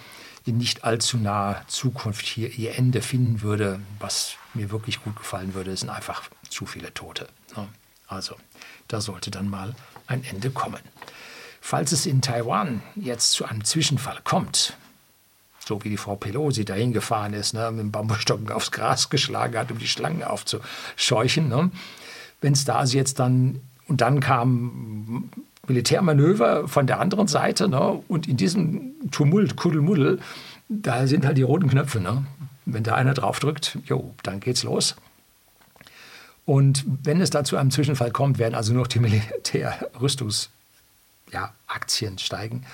in 0.45 0.57
nicht 0.57 0.83
allzu 0.83 1.17
naher 1.17 1.63
Zukunft 1.67 2.25
hier 2.25 2.49
ihr 2.57 2.75
Ende 2.75 3.01
finden 3.01 3.41
würde. 3.41 3.79
Was 3.99 4.35
mir 4.53 4.71
wirklich 4.71 5.03
gut 5.03 5.15
gefallen 5.15 5.53
würde, 5.53 5.75
sind 5.75 5.89
einfach 5.89 6.23
zu 6.49 6.65
viele 6.65 6.93
Tote. 6.93 7.27
Ne? 7.55 7.67
Also, 8.07 8.35
da 8.87 9.01
sollte 9.01 9.31
dann 9.31 9.49
mal 9.49 9.75
ein 10.07 10.23
Ende 10.23 10.51
kommen. 10.51 10.81
Falls 11.61 11.91
es 11.91 12.05
in 12.05 12.21
Taiwan 12.21 12.81
jetzt 12.95 13.31
zu 13.31 13.45
einem 13.45 13.63
Zwischenfall 13.63 14.19
kommt, 14.23 14.75
so 15.65 15.83
wie 15.83 15.89
die 15.89 15.97
Frau 15.97 16.15
Pelosi 16.15 16.65
dahin 16.65 16.93
gefahren 16.93 17.33
ist, 17.33 17.53
ne, 17.53 17.71
mit 17.71 17.81
dem 17.81 17.91
Bambusstocken 17.91 18.51
aufs 18.51 18.71
Gras 18.71 19.09
geschlagen 19.09 19.57
hat, 19.57 19.71
um 19.71 19.77
die 19.77 19.87
Schlangen 19.87 20.23
aufzuscheuchen. 20.23 21.47
Ne. 21.47 21.71
Wenn 22.41 22.53
es 22.53 22.65
da 22.65 22.77
also 22.77 22.97
jetzt 22.97 23.19
dann, 23.19 23.61
und 23.87 24.01
dann 24.01 24.19
kam 24.19 25.29
Militärmanöver 25.67 26.67
von 26.67 26.87
der 26.87 26.99
anderen 26.99 27.27
Seite, 27.27 27.69
ne, 27.69 28.01
und 28.07 28.27
in 28.27 28.37
diesem 28.37 28.93
Tumult, 29.11 29.55
Kuddelmuddel, 29.55 30.19
da 30.67 31.07
sind 31.07 31.25
halt 31.25 31.37
die 31.37 31.43
roten 31.43 31.69
Knöpfe. 31.69 31.99
Ne. 31.99 32.25
Wenn 32.65 32.83
da 32.83 32.95
einer 32.95 33.13
draufdrückt, 33.13 33.77
jo, 33.85 34.13
dann 34.23 34.39
geht's 34.39 34.63
los. 34.63 34.95
Und 36.45 36.85
wenn 37.03 37.21
es 37.21 37.29
da 37.29 37.43
zu 37.43 37.55
einem 37.55 37.71
Zwischenfall 37.71 38.11
kommt, 38.11 38.39
werden 38.39 38.55
also 38.55 38.73
nur 38.73 38.83
noch 38.83 38.87
die 38.87 38.99
Militärrüstungsaktien 38.99 40.51
ja, 41.31 42.19
steigen. 42.19 42.65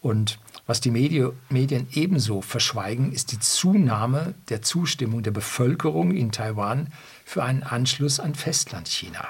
Und 0.00 0.38
was 0.66 0.80
die 0.80 0.90
Medien 0.90 1.86
ebenso 1.92 2.40
verschweigen, 2.42 3.12
ist 3.12 3.30
die 3.30 3.38
Zunahme 3.38 4.34
der 4.48 4.62
Zustimmung 4.62 5.22
der 5.22 5.30
Bevölkerung 5.30 6.10
in 6.10 6.32
Taiwan 6.32 6.92
für 7.24 7.44
einen 7.44 7.62
Anschluss 7.62 8.18
an 8.18 8.34
Festlandchina. 8.34 9.24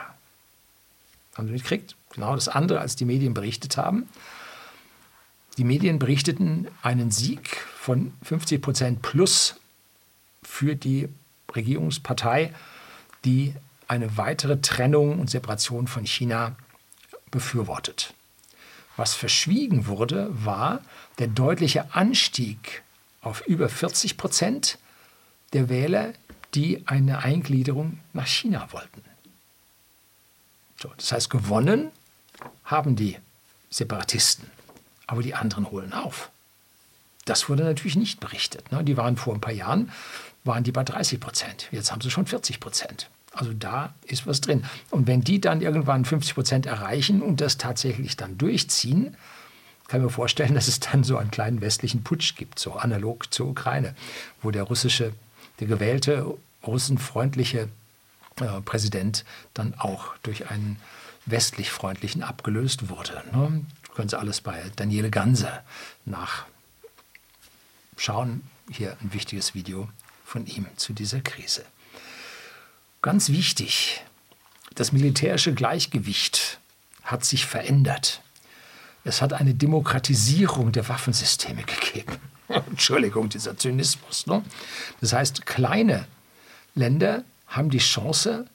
Haben 1.35 1.47
Sie 1.47 1.53
mitgekriegt? 1.53 1.95
Genau 2.15 2.35
das 2.35 2.49
andere, 2.49 2.81
als 2.81 2.97
die 2.97 3.05
Medien 3.05 3.35
berichtet 3.35 3.77
haben. 3.77 4.09
Die 5.59 5.65
Medien 5.65 5.99
berichteten 5.99 6.69
einen 6.83 7.11
Sieg 7.11 7.57
von 7.79 8.15
50 8.23 8.63
Prozent 8.63 9.03
plus 9.03 9.57
für 10.43 10.75
die 10.75 11.09
Regierungspartei, 11.55 12.55
die 13.27 13.55
eine 13.89 14.17
weitere 14.17 14.61
Trennung 14.61 15.21
und 15.21 15.31
Separation 15.31 15.87
von 15.87 16.07
China 16.07 16.57
befürwortet. 17.31 18.15
Was 18.97 19.15
verschwiegen 19.15 19.87
wurde, 19.87 20.29
war 20.31 20.81
der 21.19 21.29
deutliche 21.29 21.95
Anstieg 21.95 22.83
auf 23.21 23.47
über 23.47 23.69
40 23.69 24.17
Prozent 24.17 24.79
der 25.53 25.69
Wähler, 25.69 26.13
die 26.55 26.87
eine 26.87 27.19
Eingliederung 27.19 27.99
nach 28.13 28.27
China 28.27 28.69
wollten. 28.73 29.03
So, 30.81 30.93
das 30.97 31.13
heißt, 31.13 31.31
gewonnen 31.31 31.91
haben 32.65 32.97
die 32.97 33.17
Separatisten, 33.71 34.51
aber 35.07 35.23
die 35.23 35.35
anderen 35.35 35.71
holen 35.71 35.93
auf. 35.93 36.31
Das 37.25 37.49
wurde 37.49 37.65
natürlich 37.65 37.97
nicht 37.97 38.21
berichtet. 38.21 38.71
Ne? 38.71 38.85
Die 38.85 38.97
waren 38.97 39.17
vor 39.17 39.35
ein 39.35 39.41
paar 39.41 39.53
Jahren, 39.53 39.91
waren 40.45 40.65
die 40.65 40.73
bei 40.73 40.85
30 40.85 41.19
Prozent. 41.19 41.69
Jetzt 41.73 41.91
haben 41.91 42.01
sie 42.01 42.11
schon 42.11 42.27
40 42.27 42.61
Prozent. 42.61 43.11
Also 43.33 43.53
da 43.53 43.95
ist 44.05 44.27
was 44.27 44.41
drin. 44.41 44.65
Und 44.91 45.07
wenn 45.07 45.23
die 45.23 45.41
dann 45.41 45.61
irgendwann 45.61 46.05
50 46.05 46.35
Prozent 46.35 46.67
erreichen 46.67 47.21
und 47.21 47.41
das 47.41 47.59
tatsächlich 47.59 48.17
dann 48.17 48.39
durchziehen, 48.39 49.17
kann 49.89 50.03
mir 50.03 50.11
vorstellen, 50.11 50.55
dass 50.55 50.69
es 50.69 50.81
dann 50.81 51.05
so 51.05 51.17
einen 51.17 51.31
kleinen 51.31 51.61
westlichen 51.61 52.03
Putsch 52.03 52.35
gibt, 52.35 52.59
so 52.59 52.75
analog 52.75 53.33
zur 53.33 53.49
Ukraine, 53.49 53.95
wo 54.43 54.51
der 54.51 54.65
russische, 54.65 55.13
der 55.61 55.69
gewählte 55.69 56.37
russenfreundliche 56.67 57.69
äh, 58.41 58.61
Präsident 58.63 59.25
dann 59.55 59.75
auch 59.75 60.17
durch 60.23 60.51
einen 60.51 60.79
westlich 61.25 61.71
freundlichen 61.71 62.23
abgelöst 62.23 62.89
wurde. 62.89 63.23
Ne? 63.33 63.65
Können 63.95 64.09
Sie 64.09 64.19
alles 64.19 64.41
bei 64.41 64.63
Daniele 64.77 65.11
Ganse 65.11 65.63
nachschauen. 66.05 66.47
Hier 68.71 68.97
ein 69.01 69.13
wichtiges 69.13 69.55
Video 69.55 69.89
von 70.25 70.47
ihm 70.47 70.67
zu 70.77 70.93
dieser 70.93 71.21
Krise. 71.21 71.65
Ganz 73.01 73.31
wichtig, 73.31 74.03
das 74.75 74.93
militärische 74.93 75.55
Gleichgewicht 75.55 76.61
hat 77.05 77.25
sich 77.25 77.47
verändert. 77.47 78.21
Es 79.07 79.23
hat 79.23 79.33
eine 79.33 79.55
Demokratisierung 79.55 80.73
der 80.73 80.89
Waffensysteme 80.89 81.63
gegeben. 81.63 82.17
Entschuldigung, 82.49 83.29
dieser 83.29 83.57
Zynismus. 83.57 84.27
Ne? 84.27 84.43
Das 85.01 85.13
heißt, 85.13 85.47
kleine 85.47 86.07
Länder 86.75 87.23
haben 87.47 87.71
die 87.71 87.79
Chance, 87.79 88.47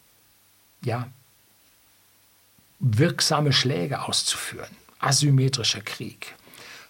ja, 0.83 1.07
wirksame 2.79 3.53
Schläge 3.53 4.01
auszuführen. 4.01 4.67
Asymmetrischer 4.99 5.79
Krieg. 5.79 6.35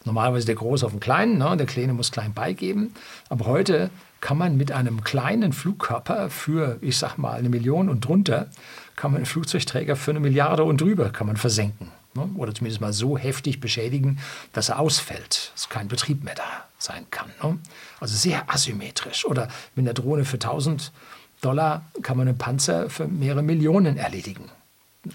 Normalerweise 0.06 0.48
der 0.48 0.56
Große 0.56 0.84
auf 0.84 0.92
den 0.94 1.00
Kleinen, 1.00 1.38
ne? 1.38 1.56
der 1.56 1.68
Kleine 1.68 1.94
muss 1.94 2.12
klein 2.12 2.34
beigeben. 2.34 2.96
Aber 3.30 3.46
heute 3.46 3.92
kann 4.22 4.40
man 4.40 4.58
mit 4.58 4.72
einem 4.72 5.04
kleinen 5.04 5.54
Flugkörper 5.54 6.32
für, 6.32 6.80
ich 6.82 6.98
sag 6.98 7.20
mal, 7.20 7.34
eine 7.34 7.50
Million 7.50 7.90
und 7.90 8.04
drunter, 8.04 8.48
kann 8.96 9.12
man 9.12 9.18
einen 9.18 9.28
Flugzeugträger 9.28 9.96
für 9.96 10.12
eine 10.12 10.20
Milliarde 10.20 10.64
und 10.64 10.82
drüber 10.82 11.12
kann 11.12 11.28
man 11.28 11.38
versenken. 11.38 11.92
Ne? 12.14 12.30
Oder 12.36 12.54
zumindest 12.54 12.82
mal 12.82 12.94
so 12.94 13.18
heftig 13.18 13.60
beschädigen, 13.60 14.20
dass 14.54 14.70
er 14.70 14.80
ausfällt, 14.80 15.52
dass 15.54 15.70
kein 15.70 15.88
Betrieb 15.88 16.24
mehr 16.24 16.36
da 16.36 16.66
sein 16.78 17.06
kann. 17.10 17.32
Ne? 17.42 17.58
Also 18.00 18.16
sehr 18.16 18.54
asymmetrisch. 18.54 19.26
Oder 19.26 19.48
mit 19.76 19.86
einer 19.86 19.94
Drohne 19.94 20.26
für 20.26 20.36
1000 20.36 20.92
Dollar 21.42 21.86
kann 22.02 22.18
man 22.18 22.28
einen 22.28 22.38
Panzer 22.38 22.90
für 22.90 23.08
mehrere 23.08 23.42
Millionen 23.42 23.98
erledigen. 23.98 24.50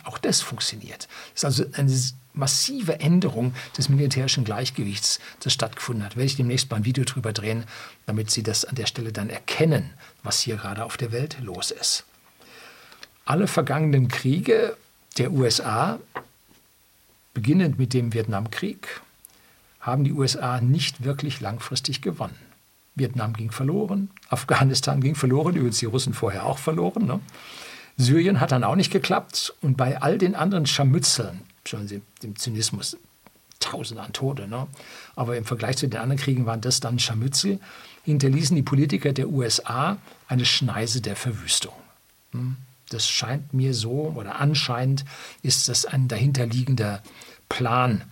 Auch 0.05 0.19
das 0.19 0.41
funktioniert. 0.41 1.07
Das 1.35 1.43
ist 1.43 1.45
also 1.45 1.65
eine 1.75 1.93
massive 2.33 3.01
Änderung 3.01 3.55
des 3.79 3.89
militärischen 3.89 4.45
Gleichgewichts, 4.45 5.21
das 5.41 5.53
stattgefunden 5.53 6.05
hat. 6.05 6.17
Werde 6.17 6.27
ich 6.27 6.37
demnächst 6.37 6.71
mal 6.71 6.79
ein 6.79 6.85
Video 6.85 7.05
drüber 7.05 7.33
drehen, 7.33 7.65
damit 8.05 8.31
Sie 8.31 8.43
das 8.43 8.65
an 8.65 8.75
der 8.75 8.87
Stelle 8.87 9.13
dann 9.13 9.31
erkennen, 9.31 9.91
was 10.23 10.41
hier 10.41 10.57
gerade 10.57 10.85
auf 10.85 10.97
der 10.97 11.13
Welt 11.13 11.37
los 11.41 11.71
ist. 11.71 12.05
Alle 13.25 13.47
vergangenen 13.47 14.09
Kriege 14.09 14.77
der 15.19 15.33
USA, 15.33 15.99
beginnend 17.37 17.79
mit 17.79 17.93
dem 17.93 18.15
Vietnamkrieg, 18.15 19.03
haben 19.79 20.05
die 20.05 20.13
USA 20.15 20.63
nicht 20.63 21.05
wirklich 21.05 21.43
langfristig 21.43 22.01
gewonnen. 22.01 22.39
Vietnam 22.95 23.35
ging 23.35 23.51
verloren, 23.51 24.09
Afghanistan 24.31 25.03
ging 25.03 25.15
verloren, 25.15 25.55
übrigens 25.55 25.79
die 25.79 25.85
Russen 25.85 26.15
vorher 26.15 26.47
auch 26.47 26.57
verloren. 26.57 27.05
Ne? 27.05 27.21
Syrien 27.99 28.41
hat 28.41 28.53
dann 28.53 28.65
auch 28.65 28.75
nicht 28.75 28.91
geklappt 28.91 29.55
und 29.61 29.77
bei 29.77 30.01
all 30.01 30.17
den 30.17 30.35
anderen 30.35 30.65
Scharmützeln, 30.65 31.43
schon 31.67 31.87
dem 32.23 32.37
Zynismus, 32.37 32.97
Tausende 33.61 34.03
an 34.03 34.15
Tote, 34.15 34.49
ne? 34.49 34.67
aber 35.15 35.37
im 35.37 35.45
Vergleich 35.45 35.77
zu 35.77 35.89
den 35.89 36.01
anderen 36.01 36.21
Kriegen 36.21 36.47
waren 36.47 36.63
das 36.63 36.81
dann 36.81 36.99
Scharmützel, 36.99 37.61
hinterließen 38.05 38.57
die 38.57 38.63
Politiker 38.63 39.13
der 39.13 39.29
USA 39.29 39.99
eine 40.27 40.47
Schneise 40.47 41.03
der 41.03 41.17
Verwüstung. 41.17 41.75
Hm? 42.33 42.57
Das 42.91 43.09
scheint 43.09 43.53
mir 43.53 43.75
so, 43.75 44.13
oder 44.15 44.37
anscheinend 44.41 45.05
ist 45.43 45.69
das 45.69 45.87
ein 45.87 46.09
dahinterliegender 46.09 47.03
Plan, 47.49 48.05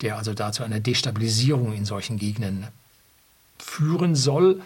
der 0.00 0.16
also 0.16 0.34
dazu 0.34 0.62
einer 0.62 0.80
Destabilisierung 0.80 1.72
in 1.72 1.84
solchen 1.84 2.18
Gegenden 2.18 2.66
führen 3.58 4.14
soll 4.14 4.62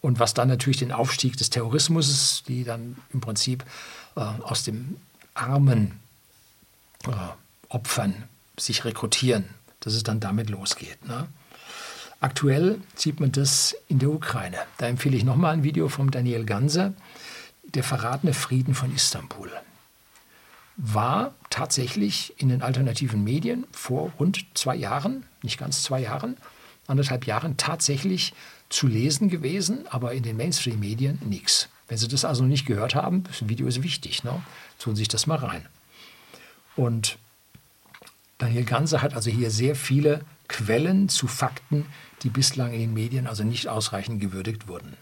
und 0.00 0.20
was 0.20 0.34
dann 0.34 0.48
natürlich 0.48 0.78
den 0.78 0.92
Aufstieg 0.92 1.36
des 1.36 1.50
Terrorismus, 1.50 2.42
die 2.46 2.64
dann 2.64 2.96
im 3.12 3.20
Prinzip 3.20 3.64
äh, 4.16 4.20
aus 4.20 4.64
dem 4.64 4.96
armen 5.32 5.98
äh, 7.06 7.10
Opfern 7.68 8.14
sich 8.58 8.84
rekrutieren, 8.84 9.44
dass 9.80 9.94
es 9.94 10.02
dann 10.02 10.20
damit 10.20 10.50
losgeht. 10.50 11.06
Ne? 11.08 11.26
Aktuell 12.20 12.80
sieht 12.94 13.20
man 13.20 13.32
das 13.32 13.74
in 13.88 13.98
der 13.98 14.10
Ukraine. 14.10 14.58
Da 14.78 14.86
empfehle 14.86 15.16
ich 15.16 15.24
nochmal 15.24 15.54
ein 15.54 15.62
Video 15.62 15.88
von 15.88 16.10
Daniel 16.10 16.44
Ganser, 16.44 16.94
der 17.74 17.84
verratene 17.84 18.34
Frieden 18.34 18.74
von 18.74 18.94
Istanbul. 18.94 19.50
War 20.76 21.34
tatsächlich 21.50 22.34
in 22.38 22.48
den 22.48 22.62
alternativen 22.62 23.22
Medien 23.22 23.66
vor 23.72 24.12
rund 24.18 24.44
zwei 24.54 24.74
Jahren, 24.74 25.24
nicht 25.42 25.58
ganz 25.58 25.82
zwei 25.82 26.00
Jahren, 26.00 26.36
anderthalb 26.86 27.26
Jahren 27.26 27.56
tatsächlich 27.56 28.34
zu 28.68 28.86
lesen 28.86 29.28
gewesen, 29.28 29.86
aber 29.88 30.14
in 30.14 30.22
den 30.22 30.36
Mainstream-Medien 30.36 31.20
nichts. 31.24 31.68
Wenn 31.86 31.98
Sie 31.98 32.08
das 32.08 32.24
also 32.24 32.44
nicht 32.44 32.66
gehört 32.66 32.94
haben, 32.94 33.24
das 33.24 33.48
Video 33.48 33.66
ist 33.66 33.82
wichtig, 33.82 34.24
ne? 34.24 34.42
tun 34.78 34.96
Sie 34.96 35.00
sich 35.00 35.08
das 35.08 35.26
mal 35.26 35.38
rein. 35.38 35.66
Und 36.76 37.18
Daniel 38.38 38.64
Ganser 38.64 39.00
hat 39.00 39.14
also 39.14 39.30
hier 39.30 39.50
sehr 39.50 39.76
viele 39.76 40.22
Quellen 40.48 41.08
zu 41.08 41.26
Fakten, 41.26 41.86
die 42.22 42.30
bislang 42.30 42.72
in 42.72 42.80
den 42.80 42.94
Medien 42.94 43.26
also 43.26 43.44
nicht 43.44 43.68
ausreichend 43.68 44.20
gewürdigt 44.20 44.66
wurden. 44.66 44.96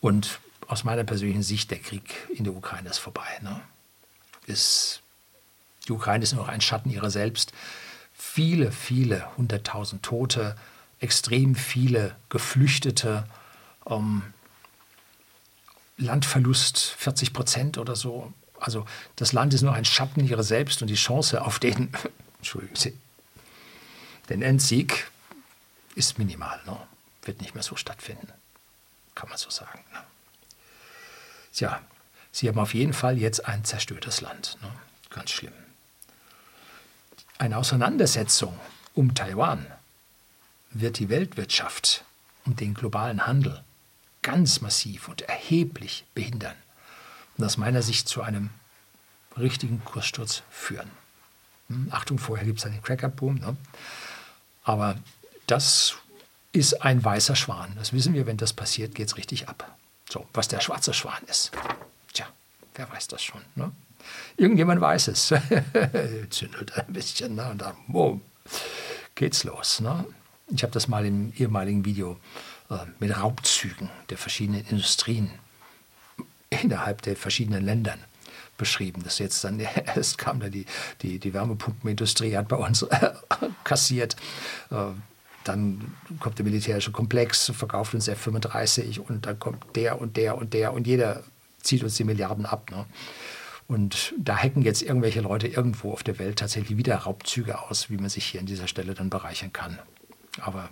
Und 0.00 0.40
aus 0.70 0.84
meiner 0.84 1.02
persönlichen 1.02 1.42
Sicht, 1.42 1.70
der 1.72 1.80
Krieg 1.80 2.14
in 2.32 2.44
der 2.44 2.54
Ukraine 2.54 2.88
ist 2.88 2.98
vorbei. 2.98 3.26
Ne? 3.42 3.60
Ist, 4.46 5.02
die 5.88 5.92
Ukraine 5.92 6.22
ist 6.22 6.32
nur 6.32 6.44
noch 6.44 6.48
ein 6.48 6.60
Schatten 6.60 6.90
ihrer 6.90 7.10
selbst. 7.10 7.52
Viele, 8.14 8.70
viele 8.70 9.36
hunderttausend 9.36 10.04
Tote, 10.04 10.56
extrem 11.00 11.56
viele 11.56 12.14
Geflüchtete, 12.28 13.24
ähm, 13.86 14.22
Landverlust 15.96 16.78
40 16.98 17.32
Prozent 17.32 17.76
oder 17.76 17.96
so. 17.96 18.32
Also 18.60 18.86
das 19.16 19.32
Land 19.32 19.52
ist 19.54 19.62
nur 19.62 19.74
ein 19.74 19.84
Schatten 19.84 20.24
ihrer 20.24 20.44
selbst 20.44 20.82
und 20.82 20.88
die 20.88 20.94
Chance 20.94 21.44
auf 21.44 21.58
den, 21.58 21.90
den 24.28 24.42
Endsieg 24.42 25.10
ist 25.96 26.18
minimal, 26.18 26.60
ne? 26.64 26.76
wird 27.22 27.40
nicht 27.40 27.54
mehr 27.54 27.64
so 27.64 27.74
stattfinden, 27.74 28.32
kann 29.16 29.28
man 29.28 29.36
so 29.36 29.50
sagen. 29.50 29.80
Ne? 29.92 30.00
Tja, 31.52 31.80
Sie 32.32 32.48
haben 32.48 32.58
auf 32.58 32.74
jeden 32.74 32.92
Fall 32.92 33.18
jetzt 33.18 33.46
ein 33.46 33.64
zerstörtes 33.64 34.20
Land, 34.20 34.56
ne? 34.62 34.70
ganz 35.10 35.30
schlimm. 35.30 35.52
Eine 37.38 37.56
Auseinandersetzung 37.56 38.58
um 38.94 39.14
Taiwan 39.14 39.66
wird 40.70 40.98
die 40.98 41.08
Weltwirtschaft 41.08 42.04
und 42.44 42.60
den 42.60 42.74
globalen 42.74 43.26
Handel 43.26 43.64
ganz 44.22 44.60
massiv 44.60 45.08
und 45.08 45.22
erheblich 45.22 46.04
behindern 46.14 46.56
und 47.36 47.44
aus 47.44 47.56
meiner 47.56 47.82
Sicht 47.82 48.08
zu 48.08 48.22
einem 48.22 48.50
richtigen 49.36 49.82
Kurssturz 49.84 50.42
führen. 50.50 50.90
Hm, 51.68 51.88
Achtung, 51.90 52.18
vorher 52.18 52.46
gibt 52.46 52.58
es 52.58 52.66
einen 52.66 52.82
Cracker-Boom. 52.82 53.36
Ne? 53.36 53.56
Aber 54.64 54.96
das 55.46 55.94
ist 56.52 56.82
ein 56.82 57.02
weißer 57.02 57.36
Schwan. 57.36 57.72
Das 57.76 57.92
wissen 57.92 58.12
wir, 58.12 58.26
wenn 58.26 58.36
das 58.36 58.52
passiert, 58.52 58.94
geht 58.94 59.08
es 59.08 59.16
richtig 59.16 59.48
ab. 59.48 59.76
So, 60.10 60.26
was 60.34 60.48
der 60.48 60.60
schwarze 60.60 60.92
Schwan 60.92 61.22
ist. 61.28 61.52
Tja, 62.12 62.26
wer 62.74 62.90
weiß 62.90 63.06
das 63.08 63.22
schon. 63.22 63.40
Ne? 63.54 63.70
Irgendjemand 64.36 64.80
weiß 64.80 65.08
es. 65.08 65.28
Zündelt 66.30 66.76
ein 66.76 66.92
bisschen 66.92 67.36
ne? 67.36 67.48
und 67.50 67.62
dann 67.62 67.76
boom, 67.86 68.20
geht's 69.14 69.44
los. 69.44 69.80
Ne? 69.80 70.04
Ich 70.48 70.64
habe 70.64 70.72
das 70.72 70.88
mal 70.88 71.06
im 71.06 71.32
ehemaligen 71.36 71.84
Video 71.84 72.18
äh, 72.70 72.78
mit 72.98 73.16
Raubzügen 73.16 73.88
der 74.08 74.18
verschiedenen 74.18 74.66
Industrien 74.66 75.30
innerhalb 76.50 77.02
der 77.02 77.14
verschiedenen 77.14 77.64
Ländern 77.64 78.00
beschrieben. 78.58 79.02
Das 79.04 79.20
jetzt 79.20 79.44
dann 79.44 79.60
erst 79.94 80.18
kam 80.18 80.40
da 80.40 80.48
die, 80.48 80.66
die, 81.02 81.20
die 81.20 81.32
Wärmepumpenindustrie, 81.32 82.36
hat 82.36 82.48
bei 82.48 82.56
uns 82.56 82.82
äh, 82.82 83.12
kassiert. 83.62 84.16
Äh, 84.72 84.86
dann 85.44 85.94
kommt 86.20 86.38
der 86.38 86.44
militärische 86.44 86.92
Komplex, 86.92 87.52
verkauft 87.54 87.94
uns 87.94 88.08
F-35 88.08 89.00
und 89.00 89.26
dann 89.26 89.38
kommt 89.38 89.64
der 89.74 90.00
und 90.00 90.16
der 90.16 90.36
und 90.36 90.52
der 90.52 90.72
und 90.72 90.86
jeder 90.86 91.22
zieht 91.62 91.82
uns 91.82 91.96
die 91.96 92.04
Milliarden 92.04 92.46
ab. 92.46 92.70
Ne? 92.70 92.86
Und 93.68 94.14
da 94.18 94.36
hacken 94.36 94.62
jetzt 94.62 94.82
irgendwelche 94.82 95.20
Leute 95.20 95.46
irgendwo 95.46 95.92
auf 95.92 96.02
der 96.02 96.18
Welt 96.18 96.38
tatsächlich 96.40 96.76
wieder 96.76 96.96
Raubzüge 96.96 97.60
aus, 97.60 97.88
wie 97.88 97.96
man 97.96 98.10
sich 98.10 98.24
hier 98.24 98.40
an 98.40 98.46
dieser 98.46 98.66
Stelle 98.66 98.94
dann 98.94 99.10
bereichern 99.10 99.52
kann. 99.52 99.78
Aber 100.40 100.68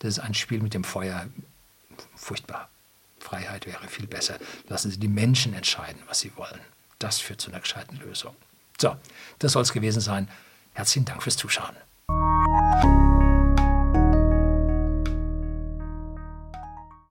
das 0.00 0.10
ist 0.10 0.18
ein 0.18 0.34
Spiel 0.34 0.60
mit 0.60 0.74
dem 0.74 0.84
Feuer. 0.84 1.26
Furchtbar. 2.14 2.68
Freiheit 3.18 3.66
wäre 3.66 3.86
viel 3.88 4.06
besser. 4.06 4.36
Lassen 4.68 4.90
Sie 4.90 4.98
die 4.98 5.08
Menschen 5.08 5.54
entscheiden, 5.54 6.00
was 6.06 6.20
sie 6.20 6.32
wollen. 6.36 6.60
Das 6.98 7.20
führt 7.20 7.40
zu 7.40 7.50
einer 7.50 7.60
gescheiten 7.60 7.98
Lösung. 7.98 8.34
So, 8.78 8.96
das 9.38 9.52
soll 9.52 9.62
es 9.62 9.72
gewesen 9.72 10.00
sein. 10.00 10.28
Herzlichen 10.74 11.04
Dank 11.04 11.22
fürs 11.22 11.36
Zuschauen. 11.36 11.76